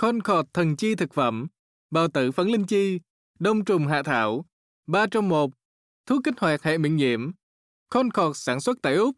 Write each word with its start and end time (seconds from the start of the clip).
Concord 0.00 0.48
thần 0.54 0.76
chi 0.76 0.94
thực 0.94 1.14
phẩm, 1.14 1.46
bào 1.90 2.08
tử 2.08 2.32
phấn 2.32 2.48
linh 2.48 2.66
chi, 2.66 3.00
đông 3.38 3.64
trùng 3.64 3.86
hạ 3.86 4.02
thảo, 4.02 4.44
3 4.86 5.06
trong 5.10 5.28
1, 5.28 5.50
thuốc 6.06 6.20
kích 6.24 6.34
hoạt 6.38 6.62
hệ 6.62 6.78
miễn 6.78 6.96
nhiễm. 6.96 7.30
Concord 7.88 8.38
sản 8.38 8.60
xuất 8.60 8.78
tại 8.82 8.94
Úc. 8.94 9.16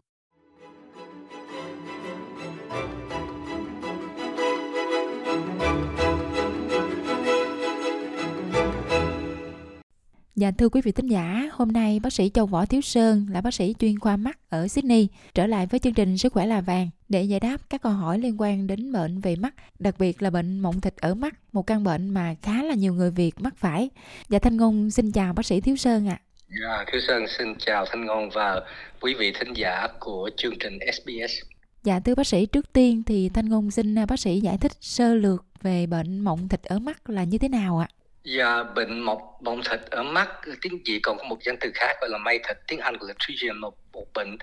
Dạ 10.40 10.50
thưa 10.58 10.68
quý 10.68 10.80
vị 10.84 10.92
thính 10.92 11.06
giả, 11.06 11.50
hôm 11.52 11.72
nay 11.72 12.00
bác 12.02 12.12
sĩ 12.12 12.30
Châu 12.34 12.46
Võ 12.46 12.66
Thiếu 12.66 12.80
Sơn 12.80 13.26
là 13.30 13.40
bác 13.40 13.54
sĩ 13.54 13.74
chuyên 13.78 13.98
khoa 13.98 14.16
mắt 14.16 14.38
ở 14.48 14.68
Sydney 14.68 15.08
trở 15.34 15.46
lại 15.46 15.66
với 15.66 15.80
chương 15.80 15.94
trình 15.94 16.18
Sức 16.18 16.32
khỏe 16.32 16.46
là 16.46 16.60
vàng 16.60 16.90
để 17.08 17.22
giải 17.22 17.40
đáp 17.40 17.56
các 17.70 17.82
câu 17.82 17.92
hỏi 17.92 18.18
liên 18.18 18.40
quan 18.40 18.66
đến 18.66 18.92
bệnh 18.92 19.20
về 19.20 19.36
mắt, 19.36 19.54
đặc 19.78 19.94
biệt 19.98 20.22
là 20.22 20.30
bệnh 20.30 20.60
mộng 20.60 20.80
thịt 20.80 20.96
ở 20.96 21.14
mắt, 21.14 21.34
một 21.52 21.66
căn 21.66 21.84
bệnh 21.84 22.10
mà 22.10 22.34
khá 22.42 22.62
là 22.62 22.74
nhiều 22.74 22.94
người 22.94 23.10
Việt 23.10 23.40
mắc 23.40 23.54
phải. 23.56 23.90
Dạ 24.28 24.38
Thanh 24.38 24.56
Ngôn 24.56 24.90
xin 24.90 25.12
chào 25.12 25.32
bác 25.32 25.46
sĩ 25.46 25.60
Thiếu 25.60 25.76
Sơn 25.76 26.08
ạ. 26.08 26.20
À. 26.20 26.24
Dạ, 26.60 26.84
Thiếu 26.92 27.00
Sơn 27.08 27.24
xin 27.38 27.54
chào 27.58 27.86
Thanh 27.90 28.04
Ngôn 28.04 28.30
và 28.34 28.60
quý 29.00 29.14
vị 29.18 29.32
thính 29.40 29.52
giả 29.52 29.88
của 30.00 30.30
chương 30.36 30.58
trình 30.60 30.78
SBS. 30.92 31.44
Dạ 31.82 32.00
thưa 32.00 32.14
bác 32.14 32.26
sĩ, 32.26 32.46
trước 32.46 32.72
tiên 32.72 33.02
thì 33.06 33.28
Thanh 33.28 33.48
Ngôn 33.48 33.70
xin 33.70 33.94
bác 34.08 34.20
sĩ 34.20 34.40
giải 34.40 34.58
thích 34.58 34.72
sơ 34.80 35.14
lược 35.14 35.44
về 35.62 35.86
bệnh 35.86 36.20
mộng 36.20 36.48
thịt 36.48 36.62
ở 36.62 36.78
mắt 36.78 37.10
là 37.10 37.24
như 37.24 37.38
thế 37.38 37.48
nào 37.48 37.78
ạ? 37.78 37.88
Dạ, 38.24 38.62
bệnh 38.62 39.00
mọc 39.00 39.18
bọng 39.40 39.60
thịt 39.70 39.80
ở 39.90 40.02
mắt, 40.02 40.28
tiếng 40.62 40.78
Việt 40.86 41.00
còn 41.02 41.18
có 41.18 41.24
một 41.24 41.36
danh 41.44 41.56
từ 41.60 41.70
khác 41.74 41.96
gọi 42.00 42.10
là 42.10 42.18
mây 42.18 42.38
thịt, 42.38 42.56
tiếng 42.66 42.78
Anh 42.78 42.96
gọi 42.96 43.08
là 43.08 43.14
trigium, 43.18 43.60
một, 43.60 43.74
một 43.92 44.06
bệnh 44.14 44.36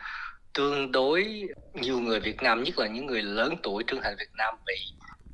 tương 0.54 0.92
đối 0.92 1.44
nhiều 1.74 2.00
người 2.00 2.20
Việt 2.20 2.42
Nam, 2.42 2.64
nhất 2.64 2.80
là 2.80 2.88
những 2.88 3.06
người 3.06 3.22
lớn 3.22 3.56
tuổi 3.64 3.84
trưởng 3.88 4.02
thành 4.02 4.16
Việt 4.20 4.30
Nam 4.38 4.56
bị. 4.66 4.76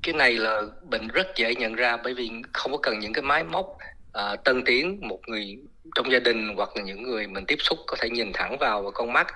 Cái 0.03 0.13
này 0.13 0.33
là 0.33 0.61
bệnh 0.89 1.07
rất 1.07 1.27
dễ 1.35 1.55
nhận 1.55 1.75
ra 1.75 1.97
bởi 1.97 2.13
vì 2.13 2.31
không 2.53 2.71
có 2.71 2.77
cần 2.77 2.99
những 2.99 3.13
cái 3.13 3.21
máy 3.21 3.43
móc 3.43 3.77
à, 4.13 4.35
tân 4.35 4.63
tiến. 4.65 4.99
Một 5.01 5.19
người 5.27 5.57
trong 5.95 6.11
gia 6.11 6.19
đình 6.19 6.53
hoặc 6.57 6.69
là 6.75 6.83
những 6.83 7.03
người 7.03 7.27
mình 7.27 7.45
tiếp 7.45 7.57
xúc 7.59 7.79
có 7.87 7.97
thể 7.99 8.09
nhìn 8.09 8.33
thẳng 8.33 8.57
vào 8.57 8.81
và 8.81 8.91
con 8.91 9.13
mắt 9.13 9.27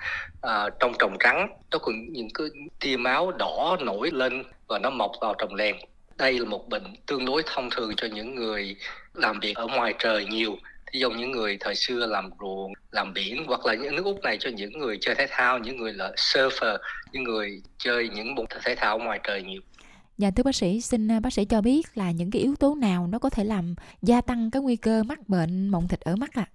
à, 0.42 0.68
trong 0.80 0.92
tròng 0.98 1.16
trắng. 1.20 1.48
Nó 1.70 1.78
còn 1.78 2.12
những 2.12 2.28
cái 2.34 2.46
tia 2.80 2.96
máu 2.96 3.32
đỏ 3.32 3.76
nổi 3.80 4.10
lên 4.12 4.44
và 4.68 4.78
nó 4.78 4.90
mọc 4.90 5.12
vào 5.20 5.34
tròng 5.38 5.54
lèn 5.54 5.76
đây 6.18 6.38
là 6.38 6.44
một 6.44 6.68
bệnh 6.68 6.82
tương 7.06 7.24
đối 7.24 7.42
thông 7.46 7.70
thường 7.70 7.92
cho 7.96 8.06
những 8.06 8.34
người 8.34 8.76
làm 9.14 9.40
việc 9.40 9.56
ở 9.56 9.66
ngoài 9.66 9.94
trời 9.98 10.24
nhiều 10.24 10.56
ví 10.92 11.00
dụ 11.00 11.10
những 11.10 11.30
người 11.30 11.56
thời 11.60 11.74
xưa 11.74 12.06
làm 12.06 12.30
ruộng 12.40 12.72
làm 12.90 13.12
biển 13.14 13.44
hoặc 13.46 13.66
là 13.66 13.74
những 13.74 13.96
nước 13.96 14.04
úc 14.04 14.22
này 14.22 14.36
cho 14.40 14.50
những 14.50 14.78
người 14.78 14.98
chơi 15.00 15.14
thể 15.14 15.26
thao 15.30 15.58
những 15.58 15.76
người 15.76 15.92
là 15.92 16.12
surfer 16.16 16.78
những 17.12 17.24
người 17.24 17.62
chơi 17.78 18.08
những 18.08 18.34
môn 18.34 18.46
thể 18.64 18.74
thao 18.74 18.98
ngoài 18.98 19.20
trời 19.22 19.42
nhiều 19.42 19.60
Dạ 20.18 20.30
thưa 20.30 20.42
bác 20.42 20.54
sĩ, 20.54 20.80
xin 20.80 21.10
à, 21.10 21.20
bác 21.20 21.32
sĩ 21.32 21.44
cho 21.44 21.60
biết 21.60 21.86
là 21.94 22.10
những 22.10 22.30
cái 22.30 22.42
yếu 22.42 22.54
tố 22.56 22.74
nào 22.74 23.06
nó 23.06 23.18
có 23.18 23.30
thể 23.30 23.44
làm 23.44 23.74
gia 24.02 24.20
tăng 24.20 24.50
cái 24.50 24.62
nguy 24.62 24.76
cơ 24.76 25.02
mắc 25.02 25.28
bệnh 25.28 25.68
mộng 25.68 25.88
thịt 25.88 26.00
ở 26.00 26.16
mắt 26.16 26.30
ạ? 26.34 26.46
À? 26.46 26.52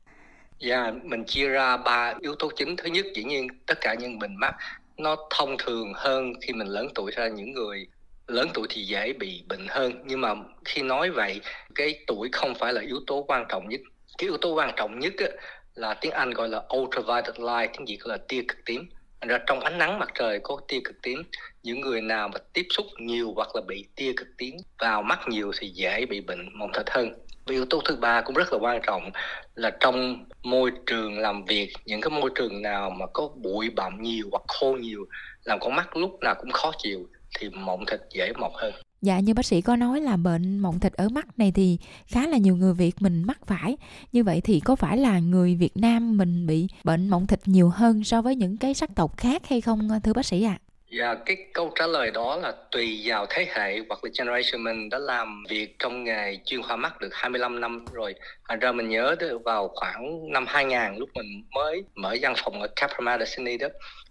Dạ, 0.60 0.92
mình 1.04 1.24
chia 1.24 1.48
ra 1.48 1.78
ba 1.78 2.14
yếu 2.22 2.36
tố 2.36 2.52
chính. 2.56 2.76
Thứ 2.76 2.90
nhất, 2.90 3.06
dĩ 3.16 3.24
nhiên 3.24 3.48
tất 3.66 3.78
cả 3.82 3.96
những 4.00 4.20
bệnh 4.20 4.36
mắt 4.36 4.56
nó 4.98 5.16
thông 5.30 5.56
thường 5.60 5.94
hơn 5.96 6.34
khi 6.42 6.54
mình 6.54 6.68
lớn 6.68 6.88
tuổi 6.96 7.12
ra 7.16 7.28
những 7.28 7.52
người 7.52 7.88
lớn 8.28 8.50
tuổi 8.54 8.68
thì 8.70 8.82
dễ 8.82 9.14
bị 9.14 9.44
bệnh 9.48 9.68
hơn 9.70 9.94
nhưng 10.06 10.22
mà 10.22 10.36
khi 10.66 10.82
nói 10.82 11.10
vậy 11.10 11.42
cái 11.76 12.00
tuổi 12.08 12.30
không 12.32 12.56
phải 12.56 12.74
là 12.74 12.82
yếu 12.82 13.00
tố 13.08 13.26
quan 13.28 13.46
trọng 13.50 13.70
nhất. 13.70 13.82
Cái 14.18 14.30
yếu 14.30 14.38
tố 14.38 14.54
quan 14.54 14.72
trọng 14.76 15.00
nhất 15.00 15.14
á, 15.18 15.28
là 15.76 15.94
tiếng 15.94 16.12
Anh 16.12 16.32
gọi 16.32 16.50
là 16.50 16.64
ultraviolet 16.78 17.40
light 17.40 17.72
tiếng 17.74 17.86
Việt 17.86 18.00
là 18.06 18.18
tia 18.28 18.42
cực 18.48 18.58
tím. 18.66 18.90
Thành 19.22 19.30
ra 19.30 19.40
trong 19.48 19.60
ánh 19.60 19.78
nắng 19.78 20.00
mặt 20.00 20.10
trời 20.16 20.40
có 20.44 20.58
tia 20.68 20.80
cực 20.84 21.02
tím. 21.02 21.24
Những 21.64 21.82
người 21.82 22.02
nào 22.02 22.28
mà 22.28 22.40
tiếp 22.54 22.66
xúc 22.70 22.86
nhiều 23.00 23.34
hoặc 23.36 23.56
là 23.56 23.62
bị 23.68 23.86
tia 23.96 24.14
cực 24.18 24.28
tím 24.38 24.56
vào 24.80 25.02
mắt 25.02 25.20
nhiều 25.28 25.52
thì 25.60 25.68
dễ 25.68 26.06
bị 26.06 26.22
bệnh 26.22 26.50
mong 26.54 26.72
thịt 26.74 26.90
hơn. 26.90 27.14
Và 27.46 27.54
yếu 27.54 27.66
tố 27.66 27.82
thứ 27.86 27.96
ba 27.96 28.22
cũng 28.22 28.36
rất 28.36 28.54
là 28.54 28.60
quan 28.62 28.82
trọng 28.88 29.12
là 29.56 29.72
trong 29.80 30.26
môi 30.44 30.72
trường 30.86 31.20
làm 31.20 31.46
việc 31.46 31.74
những 31.86 32.02
cái 32.02 32.10
môi 32.10 32.30
trường 32.36 32.62
nào 32.62 32.90
mà 32.90 33.06
có 33.14 33.30
bụi 33.36 33.70
bặm 33.70 34.02
nhiều 34.02 34.28
hoặc 34.32 34.42
khô 34.48 34.78
nhiều 34.80 35.06
làm 35.44 35.60
con 35.60 35.76
mắt 35.76 35.98
lúc 35.98 36.20
nào 36.22 36.36
cũng 36.40 36.52
khó 36.52 36.72
chịu 36.78 37.08
thì 37.40 37.50
mộng 37.50 37.86
thịt 37.88 38.00
dễ 38.14 38.34
mọc 38.34 38.52
hơn 38.56 38.74
Dạ 39.04 39.20
như 39.20 39.34
bác 39.34 39.46
sĩ 39.46 39.62
có 39.62 39.76
nói 39.76 40.02
là 40.02 40.18
bệnh 40.18 40.60
mộng 40.60 40.80
thịt 40.80 40.94
ở 40.94 41.10
mắt 41.10 41.26
này 41.40 41.52
thì 41.56 41.78
khá 42.08 42.28
là 42.28 42.38
nhiều 42.38 42.56
người 42.56 42.74
Việt 42.74 42.96
mình 43.00 43.24
mắc 43.28 43.38
phải. 43.46 43.78
Như 44.12 44.24
vậy 44.24 44.42
thì 44.44 44.60
có 44.60 44.76
phải 44.76 44.98
là 44.98 45.20
người 45.20 45.56
Việt 45.56 45.78
Nam 45.78 46.18
mình 46.18 46.48
bị 46.48 46.68
bệnh 46.84 47.10
mộng 47.10 47.28
thịt 47.28 47.40
nhiều 47.46 47.70
hơn 47.70 48.04
so 48.04 48.22
với 48.22 48.36
những 48.36 48.58
cái 48.58 48.74
sắc 48.74 48.90
tộc 48.96 49.18
khác 49.18 49.42
hay 49.50 49.62
không 49.62 49.90
thưa 50.04 50.14
bác 50.14 50.26
sĩ 50.26 50.44
ạ? 50.44 50.58
À? 50.60 50.64
Dạ, 50.98 51.16
cái 51.26 51.38
câu 51.54 51.72
trả 51.76 51.88
lời 51.88 52.12
đó 52.12 52.36
là 52.36 52.54
tùy 52.72 53.02
vào 53.06 53.26
thế 53.30 53.48
hệ 53.56 53.80
hoặc 53.90 54.04
là 54.04 54.10
generation 54.18 54.64
mình 54.64 54.90
đã 54.90 55.00
làm 55.00 55.44
việc 55.50 55.76
trong 55.80 56.04
nghề 56.04 56.38
chuyên 56.46 56.62
khoa 56.62 56.76
mắt 56.76 57.02
được 57.02 57.10
25 57.12 57.62
năm 57.62 57.86
rồi. 57.94 58.16
Thành 58.50 58.60
ra 58.60 58.72
mình 58.72 58.90
nhớ 58.90 59.16
vào 59.46 59.72
khoảng 59.76 60.32
năm 60.32 60.46
2000 60.48 61.00
lúc 61.00 61.10
mình 61.14 61.44
mới 61.56 61.84
mở 61.96 62.16
văn 62.22 62.34
phòng 62.38 62.62
ở 62.62 62.68
Capital 62.76 63.24
Sydney 63.26 63.58
đó 63.58 63.68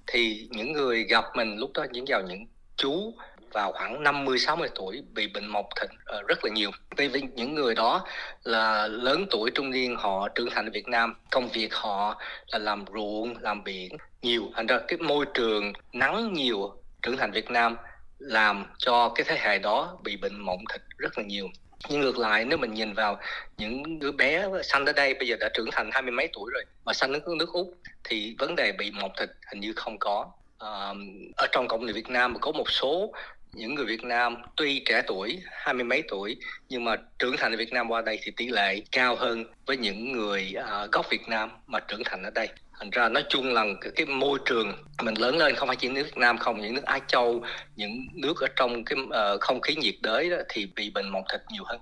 thì 0.06 0.48
những 0.50 0.72
người 0.72 1.04
gặp 1.04 1.24
mình 1.36 1.56
lúc 1.56 1.70
đó 1.74 1.86
những 1.92 2.04
vào 2.08 2.22
những 2.28 2.46
chú 2.76 3.14
vào 3.52 3.72
khoảng 3.72 4.02
50 4.02 4.38
60 4.38 4.68
tuổi 4.74 5.02
bị 5.12 5.28
bệnh 5.28 5.46
mọc 5.46 5.66
thịt 5.80 5.90
ờ, 6.04 6.22
rất 6.22 6.44
là 6.44 6.50
nhiều. 6.50 6.70
Vì, 6.96 7.08
những 7.34 7.54
người 7.54 7.74
đó 7.74 8.06
là 8.44 8.88
lớn 8.88 9.26
tuổi 9.30 9.50
trung 9.50 9.70
niên 9.70 9.96
họ 9.96 10.28
trưởng 10.28 10.50
thành 10.50 10.66
ở 10.66 10.70
Việt 10.72 10.88
Nam, 10.88 11.14
công 11.30 11.48
việc 11.48 11.74
họ 11.74 12.20
là 12.52 12.58
làm 12.58 12.84
ruộng, 12.94 13.34
làm 13.40 13.64
biển 13.64 13.96
nhiều, 14.22 14.50
thành 14.54 14.66
ra 14.66 14.78
cái 14.88 14.98
môi 14.98 15.26
trường 15.34 15.72
nắng 15.92 16.32
nhiều 16.32 16.82
trưởng 17.02 17.16
thành 17.16 17.30
Việt 17.30 17.50
Nam 17.50 17.76
làm 18.18 18.66
cho 18.78 19.08
cái 19.14 19.24
thế 19.28 19.36
hệ 19.38 19.58
đó 19.58 19.98
bị 20.02 20.16
bệnh 20.16 20.40
mộng 20.40 20.64
thịt 20.72 20.82
rất 20.98 21.18
là 21.18 21.24
nhiều. 21.24 21.48
Nhưng 21.88 22.00
ngược 22.00 22.18
lại 22.18 22.44
nếu 22.44 22.58
mình 22.58 22.74
nhìn 22.74 22.92
vào 22.92 23.20
những 23.56 23.98
đứa 23.98 24.12
bé 24.12 24.48
sanh 24.62 24.86
ở 24.86 24.92
đây 24.92 25.14
bây 25.14 25.28
giờ 25.28 25.36
đã 25.40 25.48
trưởng 25.54 25.70
thành 25.72 25.90
hai 25.92 26.02
mươi 26.02 26.10
mấy 26.10 26.28
tuổi 26.32 26.50
rồi 26.54 26.64
mà 26.84 26.92
sanh 26.92 27.12
nước 27.12 27.28
nước 27.28 27.52
úc 27.52 27.74
thì 28.04 28.36
vấn 28.38 28.56
đề 28.56 28.72
bị 28.72 28.90
mộng 28.90 29.12
thịt 29.18 29.30
hình 29.50 29.60
như 29.60 29.72
không 29.76 29.98
có 29.98 30.30
à, 30.62 30.94
ở 31.36 31.46
trong 31.52 31.68
cộng 31.68 31.86
đồng 31.86 31.94
Việt 31.94 32.10
Nam 32.10 32.36
có 32.40 32.52
một 32.52 32.70
số 32.70 33.12
những 33.52 33.74
người 33.74 33.86
Việt 33.86 34.04
Nam 34.04 34.36
tuy 34.56 34.82
trẻ 34.86 35.02
tuổi 35.06 35.38
hai 35.50 35.74
mươi 35.74 35.84
mấy 35.84 36.02
tuổi 36.08 36.36
nhưng 36.68 36.84
mà 36.84 36.96
trưởng 37.18 37.36
thành 37.38 37.52
ở 37.52 37.56
Việt 37.56 37.72
Nam 37.72 37.88
qua 37.88 38.02
đây 38.02 38.18
thì 38.22 38.32
tỷ 38.36 38.48
lệ 38.48 38.80
cao 38.92 39.16
hơn 39.16 39.44
với 39.66 39.76
những 39.76 40.12
người 40.12 40.54
uh, 40.58 40.92
gốc 40.92 41.06
Việt 41.10 41.28
Nam 41.28 41.50
mà 41.66 41.80
trưởng 41.80 42.02
thành 42.04 42.22
ở 42.22 42.30
đây 42.30 42.48
thành 42.78 42.90
ra 42.90 43.08
nói 43.08 43.24
chung 43.28 43.52
là 43.52 43.64
cái, 43.80 43.92
cái 43.96 44.06
môi 44.06 44.38
trường 44.44 44.72
mình 45.02 45.14
lớn 45.18 45.36
lên 45.36 45.54
không 45.54 45.68
phải 45.68 45.76
chỉ 45.76 45.88
nước 45.88 46.02
Việt 46.02 46.16
Nam 46.16 46.38
không 46.38 46.60
những 46.60 46.74
nước 46.74 46.84
Á 46.84 46.98
Châu 47.06 47.42
những 47.76 48.06
nước 48.14 48.40
ở 48.40 48.46
trong 48.56 48.84
cái 48.84 48.98
uh, 49.04 49.40
không 49.40 49.60
khí 49.60 49.76
nhiệt 49.76 49.94
đới 50.02 50.30
đó 50.30 50.36
thì 50.48 50.66
bị 50.76 50.90
bệnh 50.90 51.08
mộng 51.08 51.24
thịt 51.32 51.40
nhiều 51.52 51.64
hơn 51.66 51.80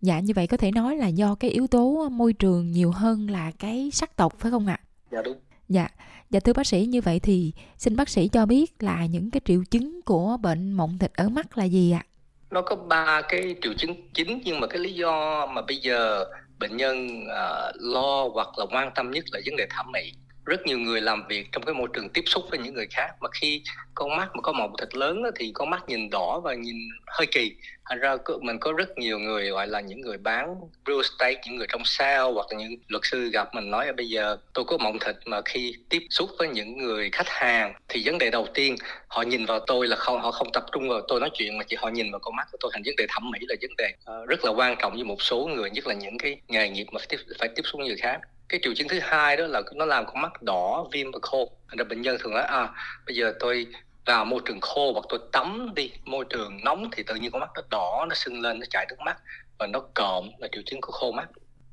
Dạ 0.00 0.20
như 0.20 0.32
vậy 0.36 0.46
có 0.46 0.56
thể 0.56 0.70
nói 0.70 0.96
là 0.96 1.06
do 1.06 1.34
cái 1.34 1.50
yếu 1.50 1.66
tố 1.66 2.08
môi 2.08 2.32
trường 2.32 2.70
nhiều 2.70 2.90
hơn 2.90 3.30
là 3.30 3.50
cái 3.58 3.90
sắc 3.92 4.16
tộc 4.16 4.32
phải 4.38 4.50
không 4.50 4.66
ạ? 4.66 4.80
Dạ 5.10 5.22
đúng. 5.22 5.36
Dạ, 5.70 5.88
dạ 6.30 6.40
thưa 6.40 6.52
bác 6.52 6.66
sĩ 6.66 6.86
như 6.86 7.00
vậy 7.00 7.20
thì 7.20 7.52
xin 7.76 7.96
bác 7.96 8.08
sĩ 8.08 8.28
cho 8.28 8.46
biết 8.46 8.82
là 8.82 9.06
những 9.06 9.30
cái 9.30 9.40
triệu 9.44 9.62
chứng 9.70 10.02
của 10.02 10.36
bệnh 10.42 10.72
mộng 10.72 10.98
thịt 10.98 11.12
ở 11.14 11.28
mắt 11.28 11.58
là 11.58 11.64
gì 11.64 11.92
ạ? 11.92 12.04
Nó 12.50 12.62
có 12.62 12.76
ba 12.76 13.22
cái 13.28 13.54
triệu 13.62 13.72
chứng 13.78 13.94
chính 14.14 14.40
nhưng 14.44 14.60
mà 14.60 14.66
cái 14.66 14.78
lý 14.78 14.94
do 14.94 15.46
mà 15.46 15.62
bây 15.62 15.76
giờ 15.76 16.24
bệnh 16.58 16.76
nhân 16.76 17.08
uh, 17.22 17.74
lo 17.80 18.28
hoặc 18.32 18.48
là 18.58 18.66
quan 18.72 18.90
tâm 18.94 19.10
nhất 19.10 19.24
là 19.32 19.40
vấn 19.46 19.56
đề 19.56 19.66
thẩm 19.70 19.92
mỹ 19.92 20.12
rất 20.50 20.66
nhiều 20.66 20.78
người 20.78 21.00
làm 21.00 21.26
việc 21.28 21.52
trong 21.52 21.62
cái 21.62 21.74
môi 21.74 21.88
trường 21.92 22.08
tiếp 22.08 22.24
xúc 22.26 22.44
với 22.50 22.58
những 22.58 22.74
người 22.74 22.86
khác. 22.90 23.10
Mà 23.20 23.28
khi 23.40 23.62
con 23.94 24.16
mắt 24.16 24.28
mà 24.34 24.40
có 24.42 24.52
màu 24.52 24.74
thịt 24.78 24.94
lớn 24.94 25.22
thì 25.36 25.50
con 25.54 25.70
mắt 25.70 25.88
nhìn 25.88 26.10
đỏ 26.10 26.40
và 26.44 26.54
nhìn 26.54 26.76
hơi 27.06 27.26
kỳ. 27.26 27.56
Thành 27.88 27.98
ra 27.98 28.16
mình 28.40 28.58
có 28.58 28.72
rất 28.72 28.98
nhiều 28.98 29.18
người 29.18 29.50
gọi 29.50 29.66
là 29.66 29.80
những 29.80 30.00
người 30.00 30.18
bán 30.18 30.54
real 30.86 30.98
estate 30.98 31.40
những 31.46 31.56
người 31.56 31.66
trong 31.70 31.82
sale 31.84 32.32
hoặc 32.34 32.46
là 32.50 32.58
những 32.58 32.76
luật 32.88 33.02
sư 33.04 33.30
gặp 33.32 33.54
mình 33.54 33.70
nói 33.70 33.92
bây 33.92 34.08
giờ 34.08 34.36
tôi 34.54 34.64
có 34.64 34.78
mộng 34.78 34.98
thịt 34.98 35.16
mà 35.24 35.40
khi 35.44 35.74
tiếp 35.88 36.02
xúc 36.10 36.30
với 36.38 36.48
những 36.48 36.78
người 36.78 37.10
khách 37.12 37.28
hàng 37.28 37.74
thì 37.88 38.02
vấn 38.04 38.18
đề 38.18 38.30
đầu 38.30 38.46
tiên 38.54 38.76
họ 39.08 39.22
nhìn 39.22 39.46
vào 39.46 39.60
tôi 39.66 39.88
là 39.88 39.96
không 39.96 40.20
họ 40.20 40.30
không 40.30 40.52
tập 40.52 40.64
trung 40.72 40.88
vào 40.88 41.00
tôi 41.08 41.20
nói 41.20 41.30
chuyện 41.34 41.58
mà 41.58 41.64
chỉ 41.68 41.76
họ 41.76 41.88
nhìn 41.88 42.10
vào 42.10 42.18
con 42.20 42.36
mắt 42.36 42.48
của 42.52 42.58
tôi. 42.60 42.70
Thành 42.74 42.82
vấn 42.84 42.96
đề 42.96 43.06
thẩm 43.08 43.30
mỹ 43.30 43.38
là 43.42 43.54
vấn 43.60 43.70
đề 43.78 43.92
ờ, 44.04 44.26
rất 44.26 44.44
là 44.44 44.50
quan 44.50 44.76
trọng 44.78 44.94
với 44.94 45.04
một 45.04 45.22
số 45.22 45.50
người 45.54 45.70
nhất 45.70 45.86
là 45.86 45.94
những 45.94 46.18
cái 46.18 46.40
nghề 46.48 46.68
nghiệp 46.68 46.86
mà 46.92 46.98
phải 46.98 47.06
tiếp, 47.10 47.18
phải 47.38 47.48
tiếp 47.48 47.62
xúc 47.64 47.78
với 47.78 47.88
người 47.88 47.96
khác 47.96 48.20
cái 48.50 48.60
triệu 48.62 48.74
chứng 48.74 48.88
thứ 48.88 48.98
hai 49.02 49.36
đó 49.36 49.46
là 49.46 49.62
nó 49.74 49.84
làm 49.84 50.06
con 50.06 50.20
mắt 50.20 50.42
đỏ 50.42 50.86
viêm 50.92 51.12
và 51.12 51.18
khô. 51.22 51.50
Là 51.72 51.84
bệnh 51.84 52.02
nhân 52.02 52.16
thường 52.20 52.32
nói 52.32 52.42
à 52.42 52.68
bây 53.06 53.16
giờ 53.16 53.34
tôi 53.40 53.66
vào 54.06 54.24
môi 54.24 54.40
trường 54.44 54.60
khô 54.60 54.92
hoặc 54.92 55.04
tôi 55.08 55.20
tắm 55.32 55.72
đi 55.74 55.90
môi 56.04 56.24
trường 56.30 56.60
nóng 56.64 56.90
thì 56.92 57.02
tự 57.02 57.14
nhiên 57.14 57.30
con 57.30 57.40
mắt 57.40 57.50
nó 57.54 57.62
đỏ 57.70 58.06
nó 58.08 58.14
sưng 58.14 58.40
lên 58.40 58.58
nó 58.58 58.66
chảy 58.70 58.86
nước 58.88 59.00
mắt 59.04 59.16
và 59.58 59.66
nó 59.66 59.80
cộm 59.94 60.30
là 60.38 60.48
triệu 60.52 60.62
chứng 60.66 60.80
của 60.80 60.92
khô 60.92 61.12
mắt. 61.12 61.28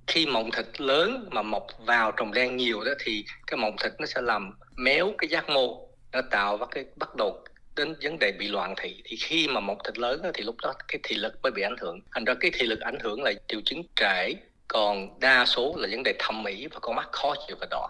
Khi 0.07 0.25
mộng 0.25 0.51
thịt 0.51 0.81
lớn 0.81 1.29
mà 1.31 1.41
mọc 1.41 1.67
vào 1.85 2.11
trồng 2.11 2.33
đen 2.33 2.57
nhiều 2.57 2.83
đó 2.83 2.91
thì 2.99 3.25
cái 3.47 3.57
mộng 3.57 3.75
thịt 3.83 3.91
nó 3.99 4.05
sẽ 4.05 4.21
làm 4.21 4.51
méo 4.75 5.13
cái 5.17 5.27
giác 5.27 5.49
mô 5.49 5.87
nó 6.11 6.21
tạo 6.31 6.57
và 6.57 6.65
cái 6.71 6.85
bắt 6.95 7.15
đầu 7.15 7.43
đến 7.75 7.95
vấn 8.01 8.19
đề 8.19 8.31
bị 8.39 8.47
loạn 8.47 8.73
thị. 8.77 9.01
Thì 9.05 9.15
khi 9.15 9.47
mà 9.47 9.59
mọc 9.59 9.77
thịt 9.85 9.97
lớn 9.97 10.21
đó, 10.23 10.29
thì 10.33 10.43
lúc 10.43 10.55
đó 10.61 10.73
cái 10.87 10.99
thị 11.03 11.15
lực 11.15 11.33
mới 11.43 11.51
bị 11.51 11.61
ảnh 11.61 11.75
hưởng. 11.79 11.99
Thành 12.13 12.25
ra 12.25 12.33
cái 12.39 12.51
thị 12.53 12.67
lực 12.67 12.79
ảnh 12.79 12.99
hưởng 12.99 13.23
là 13.23 13.33
triệu 13.47 13.61
chứng 13.65 13.83
trễ 13.95 14.33
còn 14.67 15.19
đa 15.19 15.45
số 15.45 15.75
là 15.77 15.87
vấn 15.91 16.03
đề 16.03 16.13
thẩm 16.19 16.43
mỹ 16.43 16.67
và 16.67 16.79
con 16.79 16.95
mắt 16.95 17.07
khó 17.11 17.33
chịu 17.47 17.57
và 17.59 17.67
đỏ 17.71 17.89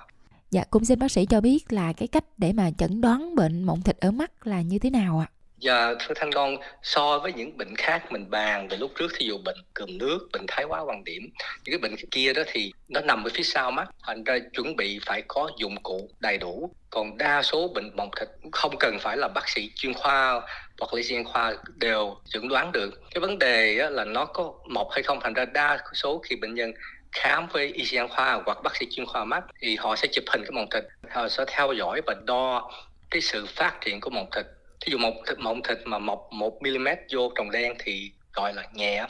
Dạ, 0.52 0.64
cũng 0.70 0.86
xin 0.86 1.00
bác 1.00 1.12
sĩ 1.12 1.26
cho 1.26 1.42
biết 1.42 1.60
là 1.70 1.94
cái 1.94 2.08
cách 2.08 2.24
để 2.38 2.54
mà 2.54 2.70
chẩn 2.78 3.02
đoán 3.02 3.36
bệnh 3.36 3.64
mộng 3.64 3.82
thịt 3.82 3.98
ở 4.00 4.12
mắt 4.12 4.48
là 4.48 4.62
như 4.62 4.80
thế 4.80 4.90
nào 4.90 5.20
ạ? 5.20 5.28
Và 5.62 5.96
thưa 6.00 6.14
Thanh 6.16 6.32
Con, 6.32 6.58
so 6.84 7.20
với 7.20 7.34
những 7.34 7.58
bệnh 7.58 7.76
khác 7.76 8.12
mình 8.12 8.30
bàn 8.30 8.68
về 8.68 8.78
lúc 8.78 8.92
trước, 8.96 9.12
thí 9.16 9.26
dụ 9.26 9.38
bệnh 9.46 9.58
cườm 9.74 9.98
nước, 9.98 10.20
bệnh 10.34 10.46
thái 10.48 10.66
hóa 10.70 10.82
quan 10.82 11.04
điểm, 11.04 11.22
những 11.66 11.82
cái 11.82 11.90
bệnh 11.90 11.96
kia 12.12 12.34
đó 12.34 12.42
thì 12.48 12.72
nó 12.90 13.02
nằm 13.02 13.24
ở 13.24 13.30
phía 13.34 13.44
sau 13.44 13.72
mắt, 13.72 13.90
thành 14.04 14.24
ra 14.24 14.38
chuẩn 14.54 14.76
bị 14.76 15.00
phải 15.06 15.22
có 15.28 15.52
dụng 15.58 15.84
cụ 15.84 16.10
đầy 16.20 16.38
đủ. 16.38 16.70
Còn 16.90 17.18
đa 17.18 17.42
số 17.42 17.68
bệnh 17.68 17.96
mộng 17.96 18.10
thịt 18.20 18.30
không 18.52 18.76
cần 18.80 18.98
phải 19.00 19.18
là 19.18 19.28
bác 19.28 19.50
sĩ 19.50 19.72
chuyên 19.76 19.94
khoa 19.94 20.42
hoặc 20.80 20.94
là 20.94 21.02
chuyên 21.10 21.24
khoa 21.24 21.54
đều 21.76 22.18
chẩn 22.26 22.48
đoán 22.48 22.72
được. 22.72 23.02
Cái 23.12 23.22
vấn 23.22 23.40
đề 23.40 23.90
là 23.90 24.06
nó 24.06 24.26
có 24.26 24.54
mọc 24.66 24.88
hay 24.92 25.04
không, 25.04 25.20
thành 25.20 25.34
ra 25.34 25.46
đa 25.46 25.80
số 25.94 26.22
khi 26.24 26.36
bệnh 26.36 26.56
nhân 26.56 26.74
khám 27.12 27.48
với 27.48 27.68
y 27.68 27.86
sĩ 27.86 27.98
khoa 28.10 28.42
hoặc 28.46 28.58
bác 28.64 28.76
sĩ 28.76 28.88
chuyên 28.92 29.06
khoa 29.06 29.26
mắt 29.26 29.44
thì 29.60 29.76
họ 29.76 29.96
sẽ 29.96 30.08
chụp 30.12 30.24
hình 30.28 30.42
cái 30.42 30.52
mộng 30.52 30.70
thịt, 30.72 30.84
họ 31.10 31.30
sẽ 31.30 31.46
theo 31.48 31.74
dõi 31.74 32.02
và 32.06 32.16
đo 32.26 32.72
cái 33.10 33.22
sự 33.22 33.46
phát 33.46 33.82
triển 33.82 34.02
của 34.02 34.10
mộng 34.10 34.30
thịt. 34.36 34.46
Thí 34.82 34.92
dụ 34.92 34.98
một 34.98 35.14
thịt 35.28 35.40
mộng 35.40 35.62
thịt 35.64 35.78
mà 35.86 36.00
mọc 36.00 36.28
1 36.32 36.62
mm 36.62 36.88
vô 37.12 37.32
trồng 37.36 37.52
đen 37.52 37.74
thì 37.80 38.12
gọi 38.34 38.54
là 38.54 38.64
nhẹ. 38.74 39.06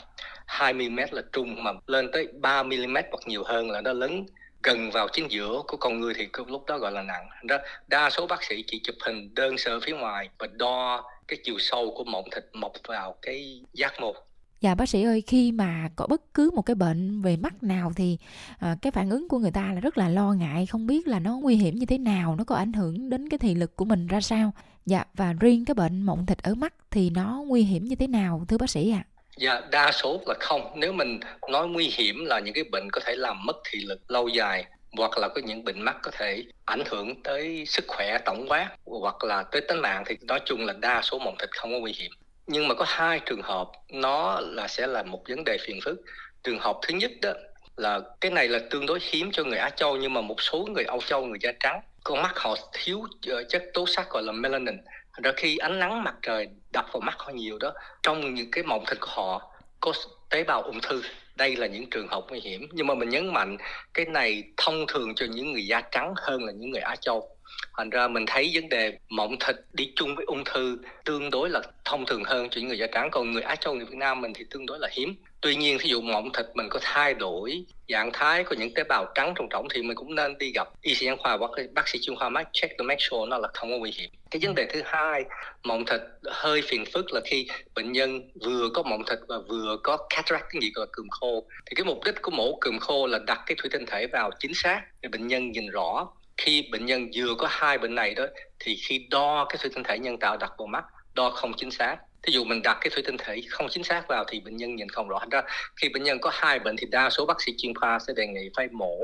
2 0.46 0.72
mm 0.72 0.98
là 1.10 1.22
trung 1.32 1.64
mà 1.64 1.72
lên 1.86 2.12
tới 2.12 2.28
3 2.40 2.62
mm 2.62 2.94
hoặc 2.94 3.20
nhiều 3.26 3.44
hơn 3.44 3.70
là 3.70 3.80
nó 3.80 3.92
lớn. 3.92 4.26
Gần 4.62 4.90
vào 4.90 5.08
chính 5.08 5.30
giữa 5.30 5.62
của 5.66 5.76
con 5.76 6.00
người 6.00 6.14
thì 6.14 6.28
lúc 6.46 6.66
đó 6.66 6.78
gọi 6.78 6.92
là 6.92 7.02
nặng. 7.02 7.28
Đó 7.42 7.58
đa 7.86 8.10
số 8.10 8.26
bác 8.26 8.44
sĩ 8.44 8.64
chỉ 8.66 8.80
chụp 8.84 8.96
hình 9.06 9.34
đơn 9.34 9.58
sơ 9.58 9.80
phía 9.80 9.92
ngoài 9.92 10.28
và 10.38 10.46
đo 10.46 11.04
cái 11.28 11.38
chiều 11.44 11.58
sâu 11.58 11.92
của 11.96 12.04
mộng 12.04 12.24
thịt 12.34 12.44
mọc 12.52 12.72
vào 12.88 13.14
cái 13.22 13.60
giác 13.72 14.00
mô 14.00 14.14
Dạ 14.60 14.74
bác 14.74 14.88
sĩ 14.88 15.02
ơi, 15.02 15.22
khi 15.26 15.52
mà 15.52 15.90
có 15.96 16.06
bất 16.06 16.34
cứ 16.34 16.50
một 16.54 16.62
cái 16.62 16.74
bệnh 16.74 17.22
về 17.22 17.36
mắt 17.36 17.62
nào 17.62 17.92
thì 17.96 18.18
à, 18.58 18.76
cái 18.82 18.92
phản 18.92 19.10
ứng 19.10 19.28
của 19.28 19.38
người 19.38 19.50
ta 19.50 19.72
là 19.74 19.80
rất 19.80 19.98
là 19.98 20.08
lo 20.08 20.32
ngại, 20.32 20.66
không 20.66 20.86
biết 20.86 21.08
là 21.08 21.18
nó 21.18 21.38
nguy 21.38 21.56
hiểm 21.56 21.74
như 21.74 21.86
thế 21.86 21.98
nào, 21.98 22.36
nó 22.36 22.44
có 22.44 22.54
ảnh 22.54 22.72
hưởng 22.72 23.10
đến 23.10 23.28
cái 23.28 23.38
thị 23.38 23.54
lực 23.54 23.76
của 23.76 23.84
mình 23.84 24.06
ra 24.06 24.20
sao. 24.20 24.52
Dạ 24.86 25.04
và 25.14 25.32
riêng 25.40 25.64
cái 25.64 25.74
bệnh 25.74 26.02
mộng 26.02 26.26
thịt 26.26 26.38
ở 26.42 26.54
mắt 26.54 26.74
thì 26.90 27.10
nó 27.10 27.42
nguy 27.46 27.62
hiểm 27.62 27.84
như 27.84 27.94
thế 27.94 28.06
nào 28.06 28.44
thưa 28.48 28.58
bác 28.58 28.70
sĩ 28.70 28.90
ạ? 28.90 29.04
À? 29.04 29.08
Dạ 29.38 29.60
đa 29.70 29.92
số 29.92 30.20
là 30.26 30.34
không. 30.40 30.60
Nếu 30.76 30.92
mình 30.92 31.20
nói 31.50 31.68
nguy 31.68 31.90
hiểm 31.96 32.24
là 32.24 32.40
những 32.40 32.54
cái 32.54 32.64
bệnh 32.72 32.90
có 32.92 33.00
thể 33.04 33.14
làm 33.16 33.46
mất 33.46 33.56
thị 33.70 33.78
lực 33.84 34.10
lâu 34.10 34.28
dài 34.28 34.64
hoặc 34.96 35.18
là 35.18 35.28
có 35.28 35.40
những 35.44 35.64
bệnh 35.64 35.80
mắt 35.80 35.96
có 36.02 36.10
thể 36.10 36.44
ảnh 36.64 36.82
hưởng 36.86 37.22
tới 37.22 37.64
sức 37.66 37.84
khỏe 37.88 38.18
tổng 38.18 38.46
quát, 38.48 38.70
hoặc 38.84 39.24
là 39.24 39.42
tới 39.42 39.60
tính 39.60 39.80
mạng 39.80 40.02
thì 40.06 40.16
nói 40.22 40.40
chung 40.44 40.66
là 40.66 40.72
đa 40.72 41.02
số 41.02 41.18
mộng 41.18 41.36
thịt 41.38 41.50
không 41.56 41.72
có 41.72 41.78
nguy 41.78 41.92
hiểm. 41.98 42.10
Nhưng 42.46 42.68
mà 42.68 42.74
có 42.74 42.84
hai 42.88 43.20
trường 43.26 43.42
hợp, 43.42 43.68
nó 43.92 44.40
là 44.40 44.68
sẽ 44.68 44.86
là 44.86 45.02
một 45.02 45.22
vấn 45.28 45.44
đề 45.44 45.58
phiền 45.66 45.80
phức. 45.84 46.00
Trường 46.42 46.58
hợp 46.58 46.78
thứ 46.82 46.94
nhất 46.94 47.10
đó 47.22 47.32
là 47.76 48.00
cái 48.20 48.30
này 48.30 48.48
là 48.48 48.58
tương 48.70 48.86
đối 48.86 48.98
hiếm 49.02 49.30
cho 49.32 49.44
người 49.44 49.58
Á 49.58 49.70
Châu, 49.70 49.96
nhưng 49.96 50.14
mà 50.14 50.20
một 50.20 50.42
số 50.42 50.66
người 50.74 50.84
Âu 50.84 51.00
Châu, 51.00 51.26
người 51.26 51.38
da 51.42 51.52
trắng, 51.60 51.80
con 52.04 52.22
mắt 52.22 52.38
họ 52.38 52.56
thiếu 52.72 53.06
ờ, 53.26 53.44
chất 53.48 53.62
tố 53.74 53.86
sắc 53.86 54.10
gọi 54.10 54.22
là 54.22 54.32
melanin. 54.32 54.76
Rồi 55.22 55.32
khi 55.36 55.56
ánh 55.56 55.78
nắng 55.78 56.02
mặt 56.02 56.14
trời 56.22 56.48
đập 56.72 56.86
vào 56.92 57.00
mắt 57.00 57.14
họ 57.18 57.30
nhiều 57.30 57.58
đó, 57.58 57.72
trong 58.02 58.34
những 58.34 58.50
cái 58.50 58.64
mộng 58.64 58.84
thịt 58.86 59.00
của 59.00 59.10
họ 59.10 59.50
có 59.80 59.92
tế 60.30 60.44
bào 60.44 60.62
ung 60.62 60.80
thư 60.80 61.02
đây 61.38 61.56
là 61.56 61.66
những 61.66 61.90
trường 61.90 62.08
hợp 62.08 62.24
nguy 62.28 62.40
hiểm. 62.40 62.68
Nhưng 62.72 62.86
mà 62.86 62.94
mình 62.94 63.08
nhấn 63.08 63.32
mạnh, 63.32 63.56
cái 63.94 64.06
này 64.06 64.42
thông 64.56 64.86
thường 64.88 65.14
cho 65.14 65.26
những 65.30 65.52
người 65.52 65.66
da 65.66 65.80
trắng 65.80 66.14
hơn 66.16 66.44
là 66.44 66.52
những 66.52 66.70
người 66.70 66.80
Á 66.80 66.96
Châu. 66.96 67.28
Thành 67.76 67.90
ra 67.90 68.08
mình 68.08 68.24
thấy 68.26 68.50
vấn 68.54 68.68
đề 68.68 68.98
mộng 69.08 69.36
thịt 69.40 69.56
đi 69.72 69.92
chung 69.96 70.14
với 70.16 70.24
ung 70.24 70.44
thư 70.44 70.78
tương 71.04 71.30
đối 71.30 71.50
là 71.50 71.62
thông 71.84 72.06
thường 72.06 72.24
hơn 72.24 72.48
cho 72.48 72.58
những 72.58 72.68
người 72.68 72.78
da 72.78 72.86
trắng. 72.92 73.08
Còn 73.12 73.30
người 73.30 73.42
Á 73.42 73.54
Châu, 73.54 73.74
người 73.74 73.84
Việt 73.84 73.96
Nam 73.96 74.20
mình 74.20 74.32
thì 74.34 74.44
tương 74.50 74.66
đối 74.66 74.78
là 74.78 74.88
hiếm 74.92 75.14
tuy 75.40 75.56
nhiên 75.56 75.78
ví 75.78 75.88
dụ 75.88 76.00
mộng 76.00 76.32
thịt 76.32 76.46
mình 76.54 76.68
có 76.70 76.78
thay 76.82 77.14
đổi 77.14 77.64
dạng 77.88 78.10
thái 78.12 78.44
của 78.44 78.54
những 78.54 78.74
tế 78.74 78.84
bào 78.84 79.06
trắng 79.14 79.32
trong 79.36 79.48
trỏng 79.50 79.66
thì 79.74 79.82
mình 79.82 79.96
cũng 79.96 80.14
nên 80.14 80.38
đi 80.38 80.52
gặp 80.54 80.68
y 80.82 80.94
sĩ 80.94 81.06
nhân 81.06 81.18
khoa 81.18 81.36
hoặc 81.36 81.50
bác 81.74 81.88
sĩ 81.88 81.98
chuyên 82.02 82.16
khoa 82.16 82.28
mắt 82.28 82.48
check 82.52 82.78
to 82.78 82.82
make 82.82 83.00
sure 83.00 83.28
nó 83.28 83.38
là 83.38 83.48
không 83.54 83.70
có 83.70 83.76
nguy 83.76 83.92
hiểm. 83.98 84.10
Cái 84.30 84.40
vấn 84.44 84.54
đề 84.54 84.66
thứ 84.72 84.82
hai, 84.84 85.24
mộng 85.64 85.84
thịt 85.84 86.00
hơi 86.24 86.62
phiền 86.62 86.84
phức 86.92 87.12
là 87.12 87.20
khi 87.24 87.46
bệnh 87.74 87.92
nhân 87.92 88.30
vừa 88.44 88.68
có 88.74 88.82
mộng 88.82 89.02
thịt 89.04 89.18
và 89.28 89.38
vừa 89.48 89.76
có 89.82 89.96
cataract, 89.96 90.46
cái 90.50 90.60
gì 90.62 90.70
gọi 90.74 90.86
là 90.86 90.90
cườm 90.92 91.08
khô. 91.08 91.44
Thì 91.66 91.74
cái 91.74 91.84
mục 91.84 91.98
đích 92.04 92.22
của 92.22 92.30
mổ 92.30 92.58
cườm 92.60 92.78
khô 92.78 93.06
là 93.06 93.18
đặt 93.26 93.40
cái 93.46 93.56
thủy 93.58 93.70
tinh 93.72 93.86
thể 93.86 94.06
vào 94.06 94.30
chính 94.38 94.52
xác 94.54 94.82
để 95.00 95.08
bệnh 95.08 95.26
nhân 95.26 95.52
nhìn 95.52 95.70
rõ. 95.70 96.08
Khi 96.36 96.68
bệnh 96.72 96.86
nhân 96.86 97.08
vừa 97.14 97.34
có 97.38 97.46
hai 97.50 97.78
bệnh 97.78 97.94
này 97.94 98.14
đó, 98.14 98.26
thì 98.58 98.76
khi 98.76 99.06
đo 99.10 99.46
cái 99.48 99.58
thủy 99.60 99.70
tinh 99.74 99.84
thể 99.84 99.98
nhân 99.98 100.16
tạo 100.20 100.36
đặt 100.36 100.52
vào 100.58 100.66
mắt, 100.66 100.84
đo 101.14 101.30
không 101.30 101.52
chính 101.56 101.70
xác. 101.70 101.96
Thí 102.22 102.32
dụ 102.32 102.44
mình 102.44 102.62
đặt 102.62 102.78
cái 102.80 102.90
thủy 102.94 103.02
tinh 103.06 103.16
thể 103.18 103.42
không 103.48 103.66
chính 103.70 103.84
xác 103.84 104.08
vào 104.08 104.24
thì 104.28 104.40
bệnh 104.40 104.56
nhân 104.56 104.76
nhìn 104.76 104.88
không 104.88 105.08
rõ. 105.08 105.18
Thành 105.18 105.28
ra 105.28 105.42
khi 105.76 105.88
bệnh 105.88 106.02
nhân 106.02 106.18
có 106.20 106.30
hai 106.34 106.58
bệnh 106.58 106.76
thì 106.76 106.86
đa 106.90 107.10
số 107.10 107.26
bác 107.26 107.42
sĩ 107.42 107.52
chuyên 107.58 107.74
khoa 107.74 107.98
sẽ 107.98 108.12
đề 108.16 108.26
nghị 108.26 108.50
phải 108.56 108.68
mổ 108.72 108.96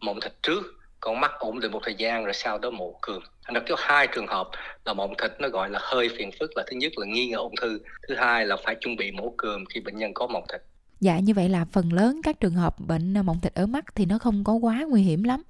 mộng 0.00 0.20
thịt 0.20 0.32
trước 0.42 0.78
còn 1.00 1.20
mắt 1.20 1.30
ổn 1.38 1.60
định 1.60 1.72
một 1.72 1.80
thời 1.84 1.94
gian 1.94 2.24
rồi 2.24 2.34
sau 2.34 2.58
đó 2.58 2.70
mổ 2.70 2.98
cường 3.02 3.22
Thành 3.44 3.54
ra 3.54 3.60
có 3.68 3.76
hai 3.78 4.06
trường 4.06 4.26
hợp 4.26 4.48
là 4.84 4.92
mộng 4.92 5.14
thịt 5.18 5.32
nó 5.38 5.48
gọi 5.48 5.70
là 5.70 5.78
hơi 5.82 6.08
phiền 6.18 6.30
phức 6.40 6.56
là 6.56 6.64
thứ 6.70 6.76
nhất 6.76 6.92
là 6.96 7.06
nghi 7.06 7.26
ngờ 7.26 7.38
ung 7.38 7.56
thư, 7.60 7.80
thứ 8.08 8.14
hai 8.14 8.46
là 8.46 8.56
phải 8.64 8.74
chuẩn 8.74 8.96
bị 8.96 9.10
mổ 9.10 9.34
cường 9.36 9.64
khi 9.74 9.80
bệnh 9.80 9.96
nhân 9.96 10.14
có 10.14 10.26
mộng 10.26 10.44
thịt. 10.52 10.60
Dạ 11.00 11.18
như 11.18 11.34
vậy 11.34 11.48
là 11.48 11.64
phần 11.72 11.92
lớn 11.92 12.20
các 12.22 12.40
trường 12.40 12.54
hợp 12.54 12.80
bệnh 12.80 13.16
à, 13.16 13.22
mộng 13.22 13.40
thịt 13.42 13.54
ở 13.54 13.66
mắt 13.66 13.84
thì 13.94 14.04
nó 14.04 14.18
không 14.18 14.44
có 14.44 14.52
quá 14.52 14.84
nguy 14.88 15.02
hiểm 15.02 15.22
lắm. 15.22 15.42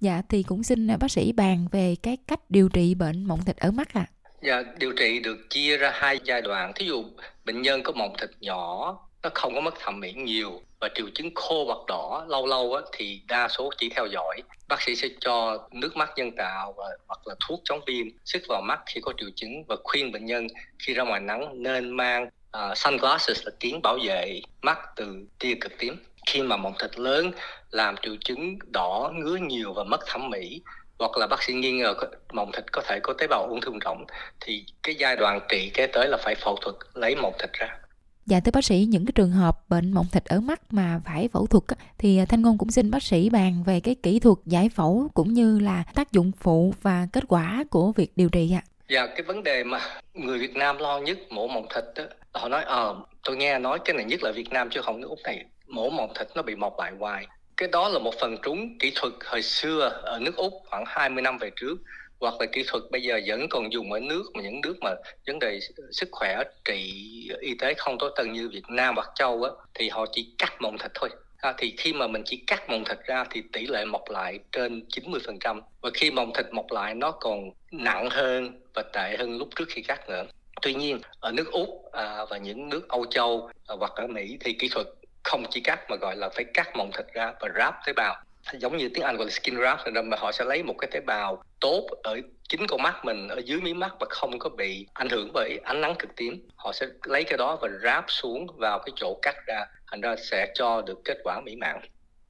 Dạ 0.00 0.22
thì 0.28 0.42
cũng 0.42 0.62
xin 0.62 0.90
à, 0.90 0.96
bác 0.96 1.10
sĩ 1.10 1.32
bàn 1.32 1.66
về 1.72 1.96
cái 2.02 2.16
cách 2.26 2.40
điều 2.48 2.68
trị 2.68 2.94
bệnh 2.94 3.24
mộng 3.24 3.40
thịt 3.44 3.56
ở 3.56 3.70
mắt 3.70 3.94
ạ. 3.94 4.06
À. 4.08 4.21
Dạ 4.42 4.62
điều 4.78 4.92
trị 4.92 5.20
được 5.20 5.50
chia 5.50 5.76
ra 5.76 5.90
hai 5.94 6.20
giai 6.24 6.42
đoạn. 6.42 6.72
Thí 6.74 6.86
dụ 6.86 7.04
bệnh 7.44 7.62
nhân 7.62 7.82
có 7.82 7.92
mọng 7.92 8.14
thịt 8.18 8.30
nhỏ 8.40 8.98
nó 9.22 9.30
không 9.34 9.54
có 9.54 9.60
mất 9.60 9.74
thẩm 9.80 10.00
mỹ 10.00 10.12
nhiều 10.12 10.62
và 10.80 10.88
triệu 10.94 11.06
chứng 11.14 11.34
khô 11.34 11.64
hoặc 11.64 11.78
đỏ 11.88 12.26
lâu 12.28 12.46
lâu 12.46 12.74
á, 12.74 12.82
thì 12.92 13.20
đa 13.28 13.48
số 13.48 13.70
chỉ 13.78 13.88
theo 13.88 14.06
dõi 14.06 14.42
bác 14.68 14.82
sĩ 14.82 14.96
sẽ 14.96 15.08
cho 15.20 15.68
nước 15.72 15.96
mắt 15.96 16.10
nhân 16.16 16.30
tạo 16.36 16.74
và 16.76 16.84
hoặc 17.08 17.26
là 17.26 17.34
thuốc 17.48 17.60
chống 17.64 17.80
viêm 17.86 18.06
sức 18.24 18.42
vào 18.48 18.62
mắt 18.62 18.80
khi 18.86 19.00
có 19.00 19.12
triệu 19.18 19.30
chứng 19.36 19.64
và 19.68 19.76
khuyên 19.84 20.12
bệnh 20.12 20.24
nhân 20.24 20.46
khi 20.78 20.94
ra 20.94 21.04
ngoài 21.04 21.20
nắng 21.20 21.62
nên 21.62 21.90
mang 21.90 22.28
uh, 22.56 22.76
sunglasses 22.76 23.42
là 23.44 23.52
kiến 23.60 23.80
bảo 23.82 23.98
vệ 24.04 24.40
mắt 24.62 24.78
từ 24.96 25.26
tia 25.38 25.54
cực 25.60 25.78
tím 25.78 25.96
khi 26.26 26.42
mà 26.42 26.56
mọng 26.56 26.74
thịt 26.80 26.98
lớn 26.98 27.30
làm 27.70 27.94
triệu 28.02 28.16
chứng 28.24 28.58
đỏ 28.72 29.12
ngứa 29.14 29.36
nhiều 29.36 29.72
và 29.72 29.84
mất 29.84 30.00
thẩm 30.06 30.30
mỹ 30.30 30.62
hoặc 30.98 31.16
là 31.16 31.26
bác 31.26 31.42
sĩ 31.42 31.52
nghi 31.52 31.72
ngờ 31.72 31.94
mộng 32.32 32.52
thịt 32.52 32.72
có 32.72 32.82
thể 32.88 33.00
có 33.02 33.12
tế 33.12 33.26
bào 33.26 33.46
ung 33.46 33.60
thư 33.60 33.72
rộng 33.84 34.04
thì 34.40 34.64
cái 34.82 34.94
giai 34.94 35.16
đoạn 35.16 35.40
trị 35.48 35.70
kế 35.74 35.86
tới 35.86 36.08
là 36.08 36.16
phải 36.24 36.34
phẫu 36.34 36.56
thuật 36.56 36.76
lấy 36.94 37.16
mộng 37.16 37.34
thịt 37.38 37.52
ra 37.52 37.78
Dạ 38.26 38.40
thưa 38.40 38.50
bác 38.54 38.64
sĩ, 38.64 38.86
những 38.88 39.06
cái 39.06 39.12
trường 39.14 39.30
hợp 39.30 39.68
bệnh 39.68 39.92
mộng 39.92 40.06
thịt 40.12 40.24
ở 40.24 40.40
mắt 40.40 40.60
mà 40.70 41.00
phải 41.04 41.28
phẫu 41.32 41.46
thuật 41.46 41.64
thì 41.98 42.18
à, 42.18 42.24
Thanh 42.24 42.42
Ngôn 42.42 42.58
cũng 42.58 42.70
xin 42.70 42.90
bác 42.90 43.02
sĩ 43.02 43.30
bàn 43.30 43.62
về 43.66 43.80
cái 43.80 43.94
kỹ 43.94 44.18
thuật 44.18 44.38
giải 44.46 44.68
phẫu 44.68 45.08
cũng 45.14 45.32
như 45.32 45.58
là 45.58 45.84
tác 45.94 46.12
dụng 46.12 46.32
phụ 46.40 46.74
và 46.82 47.06
kết 47.12 47.24
quả 47.28 47.64
của 47.70 47.92
việc 47.92 48.12
điều 48.16 48.28
trị 48.28 48.52
ạ. 48.54 48.62
Dạ 48.88 49.06
cái 49.06 49.22
vấn 49.22 49.42
đề 49.42 49.64
mà 49.64 49.80
người 50.14 50.38
Việt 50.38 50.56
Nam 50.56 50.78
lo 50.78 50.98
nhất 50.98 51.18
mổ 51.30 51.48
mộng 51.48 51.66
thịt 51.74 51.84
đó, 51.96 52.04
họ 52.32 52.48
nói 52.48 52.62
ờ 52.64 52.92
à, 52.92 53.00
tôi 53.22 53.36
nghe 53.36 53.58
nói 53.58 53.78
cái 53.84 53.96
này 53.96 54.04
nhất 54.04 54.22
là 54.22 54.32
Việt 54.32 54.50
Nam 54.50 54.68
chứ 54.70 54.80
không 54.82 55.00
nước 55.00 55.08
Úc 55.08 55.18
này 55.24 55.44
mổ 55.68 55.90
mộng 55.90 56.12
thịt 56.18 56.28
nó 56.34 56.42
bị 56.42 56.54
mọc 56.54 56.78
lại 56.78 56.92
hoài. 56.98 57.26
Cái 57.62 57.68
đó 57.72 57.88
là 57.88 57.98
một 57.98 58.14
phần 58.20 58.36
trúng 58.42 58.78
kỹ 58.78 58.92
thuật 58.94 59.12
hồi 59.24 59.42
xưa 59.42 60.00
ở 60.02 60.18
nước 60.18 60.36
Úc 60.36 60.52
khoảng 60.66 60.84
20 60.86 61.22
năm 61.22 61.38
về 61.38 61.50
trước. 61.56 61.76
Hoặc 62.20 62.34
là 62.40 62.46
kỹ 62.46 62.64
thuật 62.66 62.82
bây 62.90 63.02
giờ 63.02 63.20
vẫn 63.26 63.48
còn 63.48 63.72
dùng 63.72 63.92
ở 63.92 64.00
nước 64.00 64.22
mà 64.34 64.42
những 64.42 64.60
nước 64.60 64.74
mà 64.80 64.90
vấn 65.26 65.38
đề 65.38 65.60
sức 65.90 66.08
khỏe 66.12 66.42
trị 66.64 66.92
y 67.40 67.54
tế 67.54 67.74
không 67.74 67.96
tốt 67.98 68.08
tân 68.16 68.32
như 68.32 68.48
Việt 68.48 68.62
Nam 68.68 68.94
hoặc 68.94 69.10
Châu 69.14 69.42
á 69.42 69.50
thì 69.74 69.88
họ 69.88 70.06
chỉ 70.12 70.34
cắt 70.38 70.52
mộng 70.60 70.78
thịt 70.78 70.90
thôi. 70.94 71.10
À, 71.38 71.54
thì 71.58 71.74
khi 71.78 71.92
mà 71.92 72.06
mình 72.06 72.22
chỉ 72.26 72.44
cắt 72.46 72.70
mộng 72.70 72.84
thịt 72.84 72.98
ra 73.06 73.24
thì 73.30 73.42
tỷ 73.52 73.66
lệ 73.66 73.84
mọc 73.84 74.10
lại 74.10 74.38
trên 74.52 74.84
90% 74.96 75.60
và 75.80 75.90
khi 75.94 76.10
mộng 76.10 76.32
thịt 76.34 76.46
mọc 76.52 76.66
lại 76.70 76.94
nó 76.94 77.10
còn 77.10 77.50
nặng 77.72 78.08
hơn 78.10 78.60
và 78.74 78.82
tệ 78.92 79.16
hơn 79.18 79.38
lúc 79.38 79.48
trước 79.56 79.68
khi 79.68 79.82
cắt 79.82 80.08
nữa. 80.08 80.24
Tuy 80.62 80.74
nhiên 80.74 81.00
ở 81.20 81.32
nước 81.32 81.52
úc 81.52 81.92
à, 81.92 82.24
và 82.30 82.38
những 82.38 82.68
nước 82.68 82.88
âu 82.88 83.06
châu 83.06 83.50
à, 83.66 83.74
hoặc 83.78 83.92
ở 83.94 84.06
mỹ 84.06 84.36
thì 84.40 84.52
kỹ 84.52 84.68
thuật 84.68 84.86
không 85.24 85.44
chỉ 85.50 85.60
cắt 85.60 85.90
mà 85.90 85.96
gọi 85.96 86.16
là 86.16 86.28
phải 86.28 86.44
cắt 86.44 86.76
mỏng 86.76 86.90
thịt 86.96 87.06
ra 87.14 87.32
và 87.40 87.48
ráp 87.58 87.74
tế 87.86 87.92
bào. 87.92 88.16
Giống 88.52 88.76
như 88.76 88.88
tiếng 88.94 89.04
Anh 89.04 89.16
gọi 89.16 89.26
là 89.26 89.30
skin 89.30 89.54
graft 89.54 89.92
rồi 89.94 90.04
mà 90.04 90.16
họ 90.20 90.32
sẽ 90.32 90.44
lấy 90.44 90.62
một 90.62 90.74
cái 90.78 90.90
tế 90.92 91.00
bào 91.00 91.42
tốt 91.60 91.86
ở 92.02 92.18
chính 92.48 92.66
con 92.66 92.82
mắt 92.82 93.04
mình, 93.04 93.28
ở 93.28 93.40
dưới 93.44 93.60
mí 93.60 93.74
mắt 93.74 93.92
và 94.00 94.06
không 94.10 94.38
có 94.38 94.48
bị 94.48 94.86
ảnh 94.94 95.08
hưởng 95.08 95.30
bởi 95.34 95.58
ánh 95.64 95.80
nắng 95.80 95.94
cực 95.98 96.16
tím. 96.16 96.48
Họ 96.56 96.72
sẽ 96.72 96.86
lấy 97.04 97.24
cái 97.24 97.38
đó 97.38 97.58
và 97.60 97.68
ráp 97.82 98.04
xuống 98.08 98.46
vào 98.56 98.78
cái 98.78 98.92
chỗ 98.96 99.18
cắt 99.22 99.36
ra, 99.46 99.64
thành 99.90 100.00
ra 100.00 100.16
sẽ 100.16 100.52
cho 100.54 100.82
được 100.82 100.98
kết 101.04 101.18
quả 101.24 101.40
mỹ 101.44 101.56
mãn. 101.56 101.80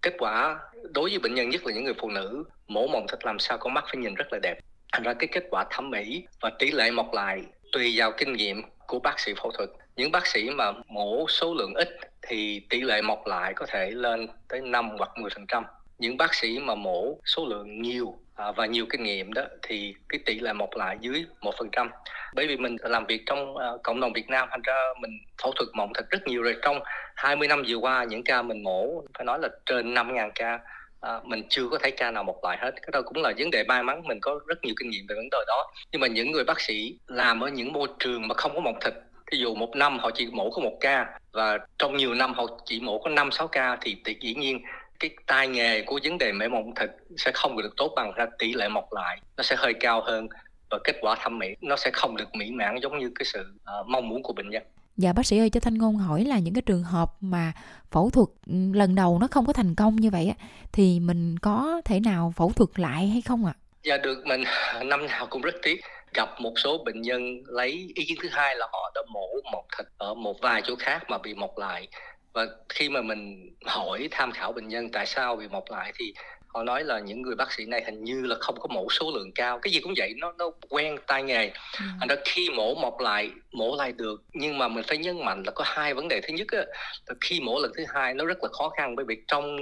Kết 0.02 0.14
quả 0.18 0.58
đối 0.72 1.10
với 1.10 1.18
bệnh 1.18 1.34
nhân, 1.34 1.50
nhất 1.50 1.66
là 1.66 1.74
những 1.74 1.84
người 1.84 1.94
phụ 1.98 2.10
nữ, 2.10 2.44
mổ 2.68 2.86
mỏng 2.86 3.06
thịt 3.08 3.24
làm 3.24 3.38
sao 3.38 3.58
con 3.58 3.74
mắt 3.74 3.84
phải 3.86 3.96
nhìn 3.96 4.14
rất 4.14 4.32
là 4.32 4.38
đẹp. 4.42 4.58
Thành 4.92 5.02
ra 5.02 5.14
cái 5.14 5.28
kết 5.32 5.44
quả 5.50 5.64
thẩm 5.70 5.90
mỹ 5.90 6.26
và 6.40 6.50
tỷ 6.58 6.70
lệ 6.70 6.90
mọc 6.90 7.14
lại 7.14 7.42
tùy 7.72 7.92
vào 7.96 8.12
kinh 8.12 8.32
nghiệm 8.32 8.62
của 8.92 8.98
bác 8.98 9.20
sĩ 9.20 9.34
phẫu 9.42 9.50
thuật. 9.50 9.70
Những 9.96 10.12
bác 10.12 10.26
sĩ 10.26 10.50
mà 10.50 10.72
mổ 10.88 11.26
số 11.28 11.54
lượng 11.54 11.74
ít 11.74 11.88
thì 12.22 12.60
tỷ 12.70 12.80
lệ 12.80 13.02
mọc 13.02 13.26
lại 13.26 13.52
có 13.56 13.66
thể 13.66 13.90
lên 13.90 14.28
tới 14.48 14.60
5 14.60 14.90
hoặc 14.98 15.10
10% 15.16 15.62
những 15.98 16.16
bác 16.16 16.34
sĩ 16.34 16.58
mà 16.58 16.74
mổ 16.74 17.18
số 17.24 17.46
lượng 17.46 17.82
nhiều 17.82 18.18
à, 18.34 18.52
và 18.52 18.66
nhiều 18.66 18.86
kinh 18.90 19.02
nghiệm 19.02 19.32
đó 19.32 19.42
thì 19.62 19.94
cái 20.08 20.20
tỷ 20.26 20.40
lệ 20.40 20.52
mọc 20.52 20.76
lại 20.76 20.96
dưới 21.00 21.24
một 21.40 21.54
phần 21.58 21.68
trăm. 21.72 21.90
Bởi 22.34 22.46
vì 22.46 22.56
mình 22.56 22.76
làm 22.80 23.06
việc 23.06 23.22
trong 23.26 23.56
à, 23.56 23.68
cộng 23.84 24.00
đồng 24.00 24.12
Việt 24.12 24.28
Nam 24.28 24.48
thành 24.50 24.62
ra 24.62 24.74
mình 25.00 25.10
phẫu 25.42 25.52
thuật 25.52 25.68
mộng 25.74 25.92
thật 25.94 26.10
rất 26.10 26.26
nhiều 26.26 26.42
rồi. 26.42 26.56
Trong 26.62 26.80
20 27.16 27.48
năm 27.48 27.62
vừa 27.68 27.76
qua 27.76 28.04
những 28.04 28.24
ca 28.24 28.42
mình 28.42 28.62
mổ 28.62 29.02
phải 29.14 29.24
nói 29.24 29.38
là 29.42 29.48
trên 29.66 29.94
5.000 29.94 30.30
ca 30.34 30.60
à, 31.02 31.20
mình 31.24 31.42
chưa 31.48 31.68
có 31.68 31.78
thấy 31.82 31.90
ca 31.90 32.10
nào 32.10 32.24
một 32.24 32.44
lại 32.44 32.58
hết. 32.60 32.70
Cái 32.82 32.88
đó 32.92 33.02
cũng 33.02 33.22
là 33.22 33.32
vấn 33.38 33.50
đề 33.50 33.64
may 33.64 33.82
mắn 33.82 34.02
mình 34.04 34.18
có 34.22 34.40
rất 34.46 34.64
nhiều 34.64 34.74
kinh 34.78 34.90
nghiệm 34.90 35.06
về 35.08 35.14
vấn 35.14 35.30
đề 35.30 35.38
đó. 35.46 35.70
Nhưng 35.92 36.00
mà 36.00 36.06
những 36.06 36.32
người 36.32 36.44
bác 36.44 36.60
sĩ 36.60 36.98
làm 37.06 37.40
ở 37.40 37.48
những 37.48 37.72
môi 37.72 37.88
trường 37.98 38.28
mà 38.28 38.34
không 38.34 38.54
có 38.54 38.60
mọc 38.60 38.74
thịt 38.84 38.94
ví 39.32 39.38
dụ 39.38 39.54
một 39.54 39.76
năm 39.76 39.98
họ 39.98 40.10
chỉ 40.14 40.26
mổ 40.32 40.50
có 40.50 40.62
một 40.62 40.76
ca 40.80 41.18
và 41.32 41.58
trong 41.78 41.96
nhiều 41.96 42.14
năm 42.14 42.34
họ 42.34 42.46
chỉ 42.64 42.80
mổ 42.80 42.98
có 42.98 43.10
năm 43.10 43.30
sáu 43.30 43.48
ca 43.48 43.76
thì, 43.80 43.96
thì 44.04 44.16
dĩ 44.20 44.34
nhiên 44.34 44.60
cái 45.00 45.10
tai 45.26 45.48
nghề 45.48 45.82
của 45.82 46.00
vấn 46.04 46.18
đề 46.18 46.32
mẻ 46.32 46.48
mộng 46.48 46.74
thịt 46.74 46.90
sẽ 47.16 47.30
không 47.34 47.62
được 47.62 47.76
tốt 47.76 47.92
bằng 47.96 48.12
ra 48.16 48.26
tỷ 48.38 48.52
lệ 48.54 48.68
mọc 48.68 48.92
lại. 48.92 49.20
Nó 49.36 49.42
sẽ 49.42 49.56
hơi 49.56 49.74
cao 49.74 50.02
hơn 50.02 50.28
và 50.70 50.78
kết 50.84 50.96
quả 51.00 51.14
thẩm 51.14 51.38
mỹ 51.38 51.48
nó 51.60 51.76
sẽ 51.76 51.90
không 51.92 52.16
được 52.16 52.34
mỹ 52.34 52.50
mãn 52.50 52.76
giống 52.82 52.98
như 52.98 53.10
cái 53.14 53.24
sự 53.24 53.40
uh, 53.80 53.86
mong 53.86 54.08
muốn 54.08 54.22
của 54.22 54.32
bệnh 54.32 54.50
nhân. 54.50 54.62
Dạ 54.96 55.12
bác 55.12 55.26
sĩ 55.26 55.38
ơi, 55.38 55.50
cho 55.50 55.60
Thanh 55.60 55.78
Ngôn 55.78 55.96
hỏi 55.96 56.24
là 56.24 56.38
những 56.38 56.54
cái 56.54 56.62
trường 56.62 56.82
hợp 56.82 57.12
mà 57.20 57.52
phẫu 57.90 58.10
thuật 58.10 58.28
ừ, 58.46 58.54
lần 58.74 58.94
đầu 58.94 59.18
nó 59.18 59.26
không 59.30 59.46
có 59.46 59.52
thành 59.52 59.74
công 59.74 59.96
như 59.96 60.10
vậy 60.10 60.28
á, 60.38 60.46
thì 60.72 61.00
mình 61.00 61.38
có 61.38 61.82
thể 61.84 62.00
nào 62.00 62.32
phẫu 62.36 62.52
thuật 62.52 62.70
lại 62.76 63.08
hay 63.08 63.22
không 63.22 63.44
ạ? 63.44 63.54
À? 63.56 63.60
Dạ 63.82 63.96
được, 63.96 64.26
mình 64.26 64.44
năm 64.84 65.06
nào 65.06 65.26
cũng 65.26 65.42
rất 65.42 65.54
tiếc 65.62 65.80
gặp 66.14 66.28
một 66.40 66.52
số 66.56 66.84
bệnh 66.84 67.02
nhân 67.02 67.42
lấy 67.46 67.70
ý 67.94 68.04
kiến 68.04 68.18
thứ 68.22 68.28
hai 68.32 68.56
là 68.56 68.68
họ 68.72 68.92
đã 68.94 69.00
mổ 69.12 69.28
một 69.52 69.64
thịt 69.78 69.86
ở 69.98 70.14
một 70.14 70.36
vài 70.40 70.62
chỗ 70.64 70.76
khác 70.76 71.02
mà 71.08 71.18
bị 71.18 71.34
mọc 71.34 71.58
lại 71.58 71.88
và 72.32 72.46
khi 72.68 72.88
mà 72.88 73.02
mình 73.02 73.50
hỏi 73.64 74.08
tham 74.10 74.32
khảo 74.32 74.52
bệnh 74.52 74.68
nhân 74.68 74.88
tại 74.92 75.06
sao 75.06 75.36
bị 75.36 75.48
mọc 75.48 75.64
lại 75.70 75.92
thì 75.98 76.14
họ 76.54 76.62
nói 76.62 76.84
là 76.84 76.98
những 76.98 77.22
người 77.22 77.34
bác 77.34 77.52
sĩ 77.52 77.64
này 77.64 77.82
hình 77.86 78.04
như 78.04 78.22
là 78.22 78.36
không 78.40 78.60
có 78.60 78.68
mổ 78.68 78.86
số 78.90 79.10
lượng 79.14 79.32
cao. 79.34 79.58
Cái 79.62 79.72
gì 79.72 79.80
cũng 79.80 79.94
vậy 79.96 80.14
nó 80.16 80.32
nó 80.38 80.50
quen 80.68 80.96
tay 81.06 81.22
nghề. 81.22 81.46
Ừ. 81.46 81.84
thành 82.00 82.08
ra 82.08 82.16
khi 82.24 82.50
mổ 82.50 82.74
mọc 82.74 83.00
lại 83.00 83.30
mổ 83.52 83.76
lại 83.76 83.92
được 83.92 84.22
nhưng 84.32 84.58
mà 84.58 84.68
mình 84.68 84.84
phải 84.88 84.98
nhấn 84.98 85.24
mạnh 85.24 85.42
là 85.46 85.52
có 85.52 85.64
hai 85.66 85.94
vấn 85.94 86.08
đề. 86.08 86.20
Thứ 86.20 86.34
nhất 86.34 86.46
á, 86.48 86.64
là 87.06 87.14
khi 87.20 87.40
mổ 87.40 87.58
lần 87.60 87.72
thứ 87.76 87.84
hai 87.94 88.14
nó 88.14 88.24
rất 88.24 88.42
là 88.42 88.48
khó 88.52 88.68
khăn 88.68 88.96
bởi 88.96 89.04
vì 89.08 89.16
trong 89.28 89.56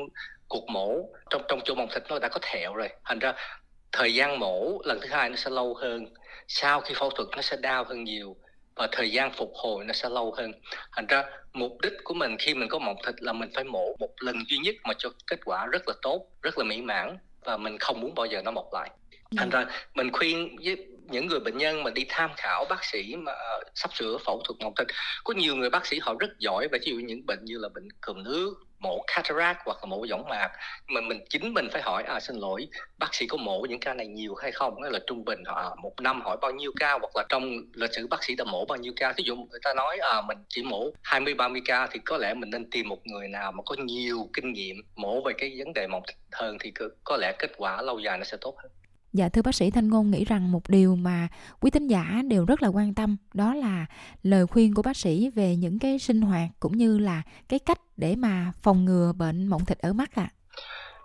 cuộc 0.48 0.68
mổ 0.68 1.08
trong 1.30 1.42
trong 1.48 1.60
chỗ 1.64 1.74
mọc 1.74 1.88
thịt 1.94 2.02
nó 2.08 2.18
đã 2.18 2.28
có 2.28 2.38
thẹo 2.42 2.74
rồi. 2.74 2.88
Thành 3.04 3.18
ra 3.18 3.32
thời 3.92 4.14
gian 4.14 4.38
mổ 4.38 4.80
lần 4.84 5.00
thứ 5.00 5.08
hai 5.10 5.30
nó 5.30 5.36
sẽ 5.36 5.50
lâu 5.50 5.74
hơn 5.74 6.06
sau 6.48 6.80
khi 6.80 6.94
phẫu 6.94 7.10
thuật 7.10 7.28
nó 7.36 7.42
sẽ 7.42 7.56
đau 7.56 7.84
hơn 7.84 8.04
nhiều 8.04 8.36
thời 8.92 9.10
gian 9.10 9.32
phục 9.32 9.52
hồi 9.54 9.84
nó 9.84 9.92
sẽ 9.92 10.08
lâu 10.08 10.34
hơn. 10.36 10.52
Thành 10.96 11.06
ra 11.06 11.24
mục 11.52 11.80
đích 11.82 11.92
của 12.04 12.14
mình 12.14 12.36
khi 12.38 12.54
mình 12.54 12.68
có 12.68 12.78
mọc 12.78 12.96
thịt 13.06 13.14
là 13.18 13.32
mình 13.32 13.50
phải 13.54 13.64
mổ 13.64 13.96
một 13.98 14.10
lần 14.20 14.36
duy 14.48 14.58
nhất 14.58 14.74
mà 14.84 14.94
cho 14.98 15.10
kết 15.26 15.40
quả 15.44 15.66
rất 15.66 15.88
là 15.88 15.94
tốt 16.02 16.26
rất 16.42 16.58
là 16.58 16.64
mỹ 16.64 16.82
mãn 16.82 17.18
và 17.44 17.56
mình 17.56 17.78
không 17.78 18.00
muốn 18.00 18.14
bao 18.14 18.26
giờ 18.26 18.42
nó 18.42 18.50
mọc 18.50 18.68
lại. 18.72 18.90
Thành 19.36 19.50
ra 19.50 19.66
mình 19.94 20.12
khuyên 20.12 20.56
với 20.64 20.86
những 21.10 21.26
người 21.26 21.40
bệnh 21.40 21.58
nhân 21.58 21.82
mà 21.82 21.90
đi 21.90 22.04
tham 22.08 22.30
khảo 22.36 22.64
bác 22.70 22.84
sĩ 22.84 23.16
mà 23.16 23.32
sắp 23.74 23.90
sửa 23.94 24.18
phẫu 24.18 24.42
thuật 24.44 24.60
mọc 24.60 24.72
thịt 24.76 24.86
có 25.24 25.34
nhiều 25.34 25.56
người 25.56 25.70
bác 25.70 25.86
sĩ 25.86 25.98
họ 25.98 26.14
rất 26.18 26.30
giỏi 26.38 26.68
về 26.72 26.78
ví 26.78 26.92
dụ 26.92 26.96
những 26.98 27.26
bệnh 27.26 27.44
như 27.44 27.58
là 27.58 27.68
bệnh 27.68 27.88
cườm 28.00 28.22
nước 28.22 28.54
mổ 28.80 29.04
cataract 29.06 29.58
hoặc 29.64 29.78
là 29.82 29.86
mổ 29.86 30.06
võng 30.10 30.28
mạc. 30.28 30.50
Mà 30.86 31.00
mình 31.00 31.24
chính 31.30 31.54
mình 31.54 31.68
phải 31.72 31.82
hỏi 31.82 32.02
à 32.02 32.20
xin 32.20 32.36
lỗi 32.36 32.68
bác 32.98 33.14
sĩ 33.14 33.26
có 33.26 33.36
mổ 33.36 33.60
những 33.68 33.80
ca 33.80 33.94
này 33.94 34.06
nhiều 34.06 34.34
hay 34.34 34.52
không? 34.52 34.82
Hay 34.82 34.90
là 34.90 34.98
trung 35.06 35.24
bình 35.24 35.44
họ 35.46 35.60
à, 35.60 35.70
một 35.82 36.00
năm 36.00 36.20
hỏi 36.20 36.36
bao 36.40 36.50
nhiêu 36.50 36.72
ca? 36.80 36.92
Hoặc 36.92 37.10
là 37.14 37.24
trong 37.28 37.50
lịch 37.74 37.92
sử 37.92 38.06
bác 38.06 38.24
sĩ 38.24 38.34
đã 38.34 38.44
mổ 38.44 38.64
bao 38.64 38.78
nhiêu 38.78 38.92
ca? 38.96 39.12
Ví 39.16 39.24
dụ 39.24 39.36
người 39.36 39.60
ta 39.62 39.74
nói 39.74 39.98
à 39.98 40.20
mình 40.20 40.38
chỉ 40.48 40.62
mổ 40.62 40.90
20 41.02 41.34
30 41.34 41.62
ca 41.64 41.86
thì 41.86 42.00
có 42.04 42.16
lẽ 42.16 42.34
mình 42.34 42.50
nên 42.50 42.70
tìm 42.70 42.88
một 42.88 43.06
người 43.06 43.28
nào 43.28 43.52
mà 43.52 43.62
có 43.66 43.76
nhiều 43.78 44.28
kinh 44.32 44.52
nghiệm 44.52 44.76
mổ 44.96 45.22
về 45.22 45.32
cái 45.38 45.54
vấn 45.58 45.72
đề 45.72 45.86
mọc 45.86 46.02
hơn 46.32 46.56
thì 46.60 46.72
có 47.04 47.16
lẽ 47.16 47.32
kết 47.38 47.50
quả 47.56 47.82
lâu 47.82 47.98
dài 47.98 48.18
nó 48.18 48.24
sẽ 48.24 48.36
tốt 48.40 48.56
hơn. 48.62 48.72
Dạ 49.12 49.28
thưa 49.28 49.42
bác 49.42 49.54
sĩ 49.54 49.70
Thanh 49.70 49.88
Ngôn 49.88 50.10
nghĩ 50.10 50.24
rằng 50.24 50.52
một 50.52 50.68
điều 50.68 50.96
mà 50.96 51.28
quý 51.60 51.70
tín 51.70 51.86
giả 51.86 52.22
đều 52.28 52.44
rất 52.44 52.62
là 52.62 52.68
quan 52.68 52.94
tâm 52.94 53.16
đó 53.34 53.54
là 53.54 53.86
lời 54.22 54.46
khuyên 54.46 54.74
của 54.74 54.82
bác 54.82 54.96
sĩ 54.96 55.30
về 55.34 55.56
những 55.56 55.78
cái 55.78 55.98
sinh 55.98 56.20
hoạt 56.20 56.48
cũng 56.60 56.76
như 56.76 56.98
là 56.98 57.22
cái 57.48 57.58
cách 57.58 57.78
để 57.96 58.16
mà 58.16 58.52
phòng 58.62 58.84
ngừa 58.84 59.12
bệnh 59.12 59.46
mộng 59.46 59.64
thịt 59.64 59.78
ở 59.78 59.92
mắt 59.92 60.14
ạ. 60.14 60.28
À. 60.32 60.34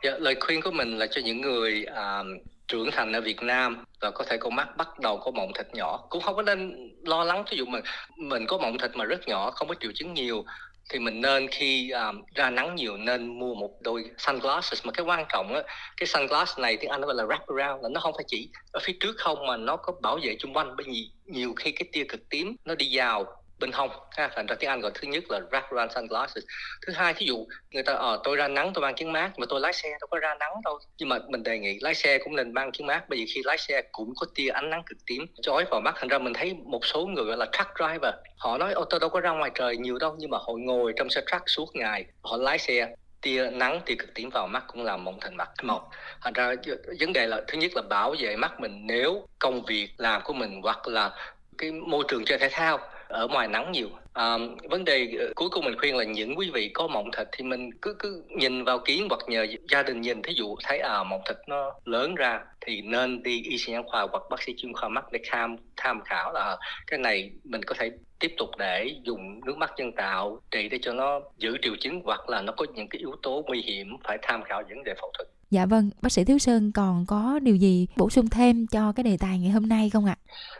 Dạ, 0.04 0.12
lời 0.20 0.36
khuyên 0.40 0.62
của 0.62 0.72
mình 0.72 0.98
là 0.98 1.08
cho 1.12 1.22
những 1.26 1.42
người 1.42 1.86
à, 1.86 2.24
trưởng 2.68 2.90
thành 2.92 3.14
ở 3.14 3.22
Việt 3.22 3.42
Nam 3.42 3.84
và 4.02 4.12
có 4.12 4.26
thể 4.28 4.38
con 4.38 4.56
mắt 4.56 4.78
bắt 4.78 5.00
đầu 5.00 5.18
có 5.18 5.32
mộng 5.32 5.52
thịt 5.56 5.68
nhỏ 5.74 5.98
cũng 6.10 6.22
không 6.22 6.36
có 6.36 6.42
nên 6.42 6.90
lo 7.04 7.24
lắng 7.24 7.44
ví 7.52 7.58
dụ 7.58 7.66
mình 7.66 7.84
mình 8.18 8.46
có 8.48 8.58
mộng 8.58 8.78
thịt 8.78 8.92
mà 8.96 9.06
rất 9.06 9.28
nhỏ 9.28 9.52
không 9.52 9.68
có 9.68 9.76
triệu 9.80 9.92
chứng 9.96 10.14
nhiều 10.14 10.46
thì 10.89 11.00
mình 11.00 11.22
nên 11.22 11.48
khi 11.48 11.89
um, 11.89 12.22
ra 12.36 12.50
nắng 12.50 12.75
nhiều 12.75 12.98
nên 12.98 13.39
mua 13.39 13.56
một 13.56 13.82
đôi 13.82 14.04
sunglasses. 14.18 14.86
Mà 14.86 14.92
cái 14.92 15.06
quan 15.06 15.25
trọng 15.30 15.54
á 15.54 15.62
cái 15.98 16.08
sunglass 16.08 16.60
này 16.60 16.77
tiếng 16.77 16.89
Anh 16.89 17.01
nó 17.01 17.08
gọi 17.08 17.15
là 17.15 17.24
wrap 17.24 17.58
around 17.58 17.84
là 17.84 17.89
nó 17.89 18.00
không 18.00 18.13
phải 18.13 18.25
chỉ 18.27 18.50
ở 18.72 18.80
phía 18.84 18.94
trước 19.00 19.15
không 19.18 19.48
mà 19.48 19.58
nó 19.58 19.75
có 19.77 19.94
bảo 20.01 20.20
vệ 20.24 20.36
chung 20.39 20.54
quanh. 20.54 20.75
Bởi 20.77 20.86
vì 20.89 21.10
nhiều 21.25 21.54
khi 21.56 21.72
cái 21.72 21.88
tia 21.92 22.04
cực 22.04 22.30
tím 22.30 22.56
nó 22.65 22.75
đi 22.75 22.89
vào 22.92 23.25
bên 23.60 23.72
hông 23.72 23.90
ha 24.18 24.30
thành 24.36 24.46
ra 24.46 24.56
tiếng 24.60 24.70
anh 24.70 24.82
gọi 24.82 24.92
thứ 24.94 25.08
nhất 25.08 25.24
là 25.30 25.40
wraparound 25.40 25.90
sunglasses. 25.90 26.44
Thứ 26.88 26.94
hai 26.94 27.14
thí 27.14 27.26
dụ 27.26 27.48
người 27.72 27.84
ta 27.84 27.94
ờ 27.94 28.20
tôi 28.24 28.36
ra 28.36 28.48
nắng 28.48 28.72
tôi 28.74 28.82
mang 28.82 28.96
kính 28.96 29.14
mát 29.14 29.32
mà 29.40 29.46
tôi 29.50 29.60
lái 29.60 29.74
xe 29.74 29.90
đâu 29.90 30.08
có 30.10 30.20
ra 30.20 30.36
nắng 30.40 30.52
đâu. 30.66 30.80
Nhưng 30.98 31.10
mà 31.10 31.20
mình 31.30 31.44
đề 31.44 31.60
nghị 31.60 31.80
lái 31.82 31.96
xe 31.96 32.18
cũng 32.18 32.36
nên 32.36 32.54
mang 32.54 32.72
kính 32.72 32.88
mát 32.88 33.10
bởi 33.10 33.20
vì 33.20 33.26
khi 33.36 33.42
lái 33.44 33.58
xe 33.58 33.82
cũng 33.92 34.14
có 34.16 34.28
tia 34.36 34.50
ánh 34.50 34.70
nắng 34.70 34.84
cực 34.86 34.98
tím 35.06 35.26
chói 35.42 35.66
vào 35.72 35.82
mắt. 35.82 35.96
Thành 35.98 36.08
ra 36.08 36.20
mình 36.20 36.34
thấy 36.34 36.54
một 36.66 36.86
số 36.86 37.06
người 37.06 37.26
gọi 37.26 37.38
là 37.38 37.46
truck 37.52 37.70
driver 37.80 38.14
họ 38.38 38.58
nói 38.58 38.74
ô 38.74 38.86
tôi 38.86 39.00
đâu 39.00 39.10
có 39.10 39.20
ra 39.20 39.32
ngoài 39.32 39.52
trời 39.56 39.78
nhiều 39.78 39.98
đâu. 39.98 40.16
Nhưng 40.20 40.30
mà 40.30 40.38
họ 40.38 40.54
ngồi 40.58 40.94
trong 40.96 41.10
xe 41.10 41.22
truck 41.32 41.44
suốt 41.50 41.76
ngày 41.76 42.06
họ 42.22 42.38
lái 42.38 42.58
xe 42.58 42.96
tia 43.22 43.50
nắng 43.52 43.82
tia 43.86 43.96
cực 43.96 44.14
tím 44.14 44.30
vào 44.30 44.48
mắt 44.48 44.64
cũng 44.68 44.84
làm 44.84 45.04
mộng 45.04 45.18
thành 45.22 45.38
mặt 45.38 45.50
một, 45.64 45.82
thành 46.22 46.34
ra 46.34 46.54
vấn 47.00 47.14
đề 47.14 47.28
là 47.28 47.42
thứ 47.48 47.58
nhất 47.58 47.72
là 47.76 47.82
bảo 47.82 48.16
vệ 48.20 48.36
mắt 48.36 48.60
mình 48.60 48.88
nếu 48.88 49.28
công 49.40 49.66
việc 49.66 49.90
làm 49.98 50.22
của 50.24 50.34
mình 50.34 50.62
hoặc 50.64 50.88
là 50.88 51.12
cái 51.58 51.72
môi 51.72 52.04
trường 52.08 52.26
chơi 52.26 52.38
thể 52.38 52.50
thao 52.52 52.80
ở 53.08 53.28
ngoài 53.28 53.48
nắng 53.48 53.72
nhiều. 53.72 53.90
À, 54.14 54.38
vấn 54.70 54.86
đề 54.86 55.08
ờ, 55.20 55.26
cuối 55.36 55.50
cùng 55.50 55.66
mình 55.66 55.80
khuyên 55.80 55.96
là 55.96 56.04
những 56.04 56.38
quý 56.38 56.50
vị 56.54 56.70
có 56.74 56.88
mộng 56.88 57.10
thịt 57.18 57.28
thì 57.32 57.44
mình 57.44 57.70
cứ 57.82 57.96
cứ 58.00 58.24
nhìn 58.38 58.64
vào 58.64 58.80
kiến 58.80 59.08
hoặc 59.10 59.20
nhờ 59.28 59.46
gia 59.72 59.84
đình 59.84 60.02
nhìn. 60.02 60.22
Thí 60.22 60.34
dụ 60.34 60.56
thấy 60.64 60.80
à 60.80 61.04
mộng 61.04 61.22
thịt 61.28 61.38
nó 61.48 61.72
lớn 61.86 62.16
ra 62.16 62.40
thì 62.62 62.82
nên 62.82 63.24
đi 63.24 63.42
y 63.42 63.58
sĩ 63.58 63.72
nhãn 63.72 63.84
khoa 63.86 64.08
hoặc 64.12 64.24
bác 64.30 64.44
sĩ 64.44 64.54
chuyên 64.58 64.74
khoa 64.74 64.90
mắt 64.90 65.06
để 65.12 65.20
tham 65.30 65.56
tham 65.78 66.02
khảo 66.06 66.34
là 66.34 66.58
cái 66.88 67.00
này 67.00 67.32
mình 67.44 67.64
có 67.64 67.76
thể 67.80 67.92
tiếp 68.20 68.34
tục 68.38 68.50
để 68.58 68.96
dùng 69.04 69.46
nước 69.46 69.58
mắt 69.58 69.72
nhân 69.78 69.92
tạo 69.92 70.42
trị 70.52 70.70
để 70.70 70.80
cho 70.82 70.94
nó 70.94 71.20
giữ 71.38 71.58
triệu 71.62 71.74
chứng 71.82 72.02
hoặc 72.06 72.30
là 72.30 72.42
nó 72.42 72.54
có 72.58 72.66
những 72.76 72.88
cái 72.88 73.00
yếu 73.00 73.16
tố 73.22 73.44
nguy 73.48 73.62
hiểm 73.62 73.98
phải 74.04 74.18
tham 74.22 74.44
khảo 74.44 74.64
vấn 74.70 74.84
đề 74.84 74.94
phẫu 75.02 75.12
thuật. 75.18 75.28
Dạ 75.50 75.66
vâng, 75.66 75.90
bác 76.02 76.12
sĩ 76.12 76.24
Thiếu 76.24 76.38
Sơn 76.38 76.72
còn 76.72 77.06
có 77.08 77.40
điều 77.42 77.56
gì 77.56 77.88
bổ 77.96 78.10
sung 78.10 78.30
thêm 78.30 78.68
cho 78.68 78.92
cái 78.96 79.04
đề 79.04 79.18
tài 79.20 79.40
ngày 79.40 79.52
hôm 79.52 79.70
nay 79.70 79.90
không 79.90 80.06
ạ? 80.06 80.16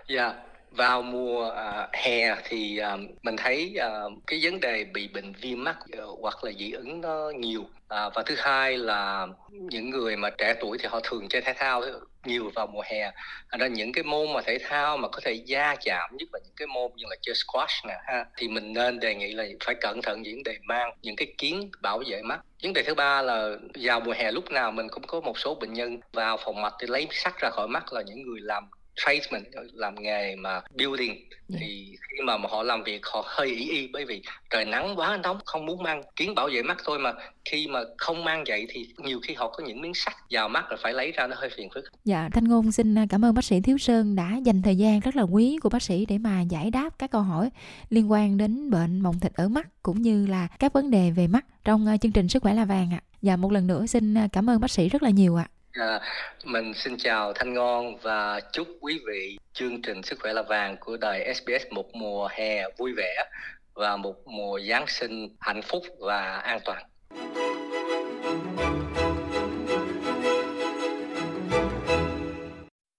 Dạ, 0.10 0.34
vào 0.76 1.02
mùa 1.02 1.48
uh, 1.48 1.90
hè 1.94 2.36
thì 2.44 2.80
uh, 2.94 3.00
mình 3.24 3.38
thấy 3.38 3.78
uh, 3.78 4.14
cái 4.28 4.40
vấn 4.44 4.60
đề 4.60 4.84
bị 4.84 5.08
bệnh 5.08 5.34
viêm 5.34 5.64
mắt 5.64 5.78
uh, 5.94 5.98
ờ, 5.98 6.08
hoặc 6.22 6.44
là 6.44 6.52
dị 6.52 6.72
ứng 6.72 7.02
nó 7.02 7.30
nhiều. 7.30 7.62
Uh, 7.62 8.14
và 8.16 8.24
thứ 8.26 8.36
hai 8.38 8.78
là 8.78 9.28
những 9.50 9.90
người 9.90 10.16
mà 10.16 10.30
trẻ 10.30 10.54
tuổi 10.60 10.78
thì 10.78 10.88
họ 10.92 11.00
thường 11.04 11.28
chơi 11.30 11.42
thể 11.42 11.54
thao 11.54 11.82
nhiều 12.26 12.52
vào 12.56 12.68
mùa 12.68 12.82
hè. 12.86 13.12
Thành 13.52 13.60
ra 13.60 13.68
những 13.68 13.92
cái 13.92 14.04
môn 14.04 14.34
mà 14.34 14.42
thể 14.42 14.58
thao 14.64 14.98
mà 14.98 15.08
có 15.08 15.20
thể 15.24 15.34
gia 15.34 15.76
chạm 15.76 16.10
nhất 16.18 16.30
là 16.34 16.40
những 16.46 16.56
cái 16.56 16.68
môn 16.68 16.92
như 16.96 17.06
là 17.10 17.16
chơi 17.22 17.36
squash 17.36 17.86
nè 17.88 17.94
ha 18.06 18.26
thì 18.38 18.48
mình 18.48 18.74
nên 18.74 19.00
đề 19.00 19.16
nghị 19.16 19.34
là 19.34 19.46
phải 19.66 19.76
cẩn 19.82 20.02
thận 20.02 20.22
những 20.22 20.44
đề 20.44 20.58
mang 20.64 20.92
những 21.02 21.16
cái 21.16 21.28
kiến 21.38 21.72
bảo 21.82 22.04
vệ 22.08 22.22
mắt. 22.22 22.40
Vấn 22.64 22.74
đề 22.74 22.84
thứ 22.84 22.94
ba 22.94 23.22
là 23.22 23.50
vào 23.84 24.00
mùa 24.00 24.14
hè 24.14 24.32
lúc 24.32 24.52
nào 24.52 24.72
mình 24.72 24.88
cũng 24.90 25.04
có 25.08 25.22
một 25.22 25.40
số 25.40 25.56
bệnh 25.56 25.74
nhân 25.74 26.00
vào 26.14 26.38
phòng 26.38 26.62
mạch 26.62 26.74
thì 26.80 26.88
lấy 26.88 27.08
sắt 27.12 27.34
ra 27.40 27.50
khỏi 27.50 27.68
mắt 27.68 27.94
là 27.94 28.02
những 28.02 28.22
người 28.22 28.40
làm 28.42 28.64
tradesman 28.96 29.44
làm 29.74 29.96
nghề 29.96 30.36
mà 30.36 30.62
building. 30.78 31.16
Dạ. 31.48 31.58
thì 31.62 31.98
khi 32.02 32.24
mà, 32.26 32.38
mà 32.38 32.50
họ 32.52 32.64
làm 32.64 32.84
việc 32.84 33.06
họ 33.06 33.24
hơi 33.28 33.48
ý 33.48 33.70
y 33.70 33.88
bởi 33.88 34.06
vì 34.06 34.22
trời 34.50 34.66
nắng 34.66 35.00
quá 35.00 35.20
nóng 35.24 35.40
không 35.46 35.66
muốn 35.66 35.84
mang 35.84 36.02
kiến 36.16 36.36
bảo 36.36 36.50
vệ 36.54 36.64
mắt 36.64 36.78
thôi 36.86 37.00
mà 37.00 37.14
khi 37.46 37.68
mà 37.68 37.80
không 37.98 38.24
mang 38.24 38.44
vậy 38.48 38.68
thì 38.70 38.88
nhiều 38.98 39.20
khi 39.24 39.34
họ 39.34 39.50
có 39.50 39.64
những 39.64 39.82
miếng 39.82 39.94
sắt 39.94 40.14
vào 40.30 40.50
mắt 40.50 40.66
rồi 40.70 40.80
phải 40.84 40.94
lấy 40.94 41.12
ra 41.12 41.28
nó 41.28 41.36
hơi 41.40 41.50
phiền 41.58 41.70
phức. 41.74 41.84
Dạ 42.06 42.30
Thanh 42.34 42.44
Ngôn 42.44 42.72
xin 42.72 42.98
à, 42.98 43.06
cảm 43.10 43.26
ơn 43.26 43.36
bác 43.36 43.46
sĩ 43.46 43.62
Thiếu 43.62 43.78
Sơn 43.78 44.16
đã 44.16 44.38
dành 44.44 44.62
thời 44.62 44.76
gian 44.76 45.00
rất 45.00 45.16
là 45.16 45.24
quý 45.24 45.58
của 45.62 45.70
bác 45.70 45.84
sĩ 45.84 46.06
để 46.06 46.18
mà 46.18 46.42
giải 46.42 46.72
đáp 46.72 47.00
các 47.00 47.12
câu 47.12 47.22
hỏi 47.22 47.50
liên 47.90 48.12
quan 48.12 48.38
đến 48.38 48.70
bệnh 48.70 49.00
mộng 49.00 49.20
thịt 49.20 49.34
ở 49.34 49.48
mắt 49.48 49.68
cũng 49.84 50.02
như 50.02 50.28
là 50.28 50.48
các 50.60 50.74
vấn 50.74 50.92
đề 50.92 51.12
về 51.12 51.28
mắt 51.28 51.46
trong 51.64 51.88
à, 51.88 51.98
chương 51.98 52.12
trình 52.12 52.28
sức 52.28 52.44
khỏe 52.44 52.54
là 52.54 52.66
vàng 52.66 52.94
ạ. 52.94 53.02
Dạ 53.22 53.36
một 53.36 53.52
lần 53.52 53.68
nữa 53.68 53.86
xin 53.86 54.18
à, 54.18 54.28
cảm 54.32 54.50
ơn 54.50 54.62
bác 54.62 54.72
sĩ 54.72 54.90
rất 54.90 55.04
là 55.04 55.10
nhiều 55.10 55.36
ạ. 55.36 55.48
À, 55.50 55.55
À, 55.80 56.00
mình 56.44 56.74
xin 56.74 56.98
chào 56.98 57.34
Thanh 57.34 57.54
Ngon 57.54 57.98
và 57.98 58.40
chúc 58.54 58.68
quý 58.82 59.02
vị 59.08 59.38
chương 59.54 59.82
trình 59.82 60.04
Sức 60.04 60.20
khỏe 60.22 60.34
là 60.34 60.44
vàng 60.50 60.78
của 60.80 60.98
đài 60.98 61.34
SBS 61.36 61.66
một 61.72 61.96
mùa 61.96 62.28
hè 62.32 62.64
vui 62.78 62.94
vẻ 62.98 63.30
và 63.74 63.98
một 63.98 64.16
mùa 64.28 64.60
Giáng 64.70 64.86
sinh 64.88 65.36
hạnh 65.40 65.62
phúc 65.62 65.84
và 66.00 66.38
an 66.38 66.60
toàn. 66.66 66.84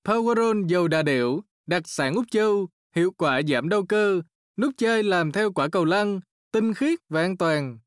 Powerol 0.04 0.66
dầu 0.66 0.88
đa 0.88 1.02
điệu, 1.02 1.40
đặc 1.66 1.82
sản 1.86 2.14
Úc 2.14 2.24
Châu, 2.30 2.68
hiệu 2.96 3.10
quả 3.18 3.40
giảm 3.48 3.68
đau 3.68 3.82
cơ, 3.88 4.20
nút 4.56 4.74
chơi 4.78 5.02
làm 5.02 5.32
theo 5.32 5.52
quả 5.52 5.68
cầu 5.72 5.84
lăn, 5.84 6.20
tinh 6.52 6.74
khiết 6.74 6.98
và 7.08 7.20
an 7.20 7.36
toàn. 7.36 7.78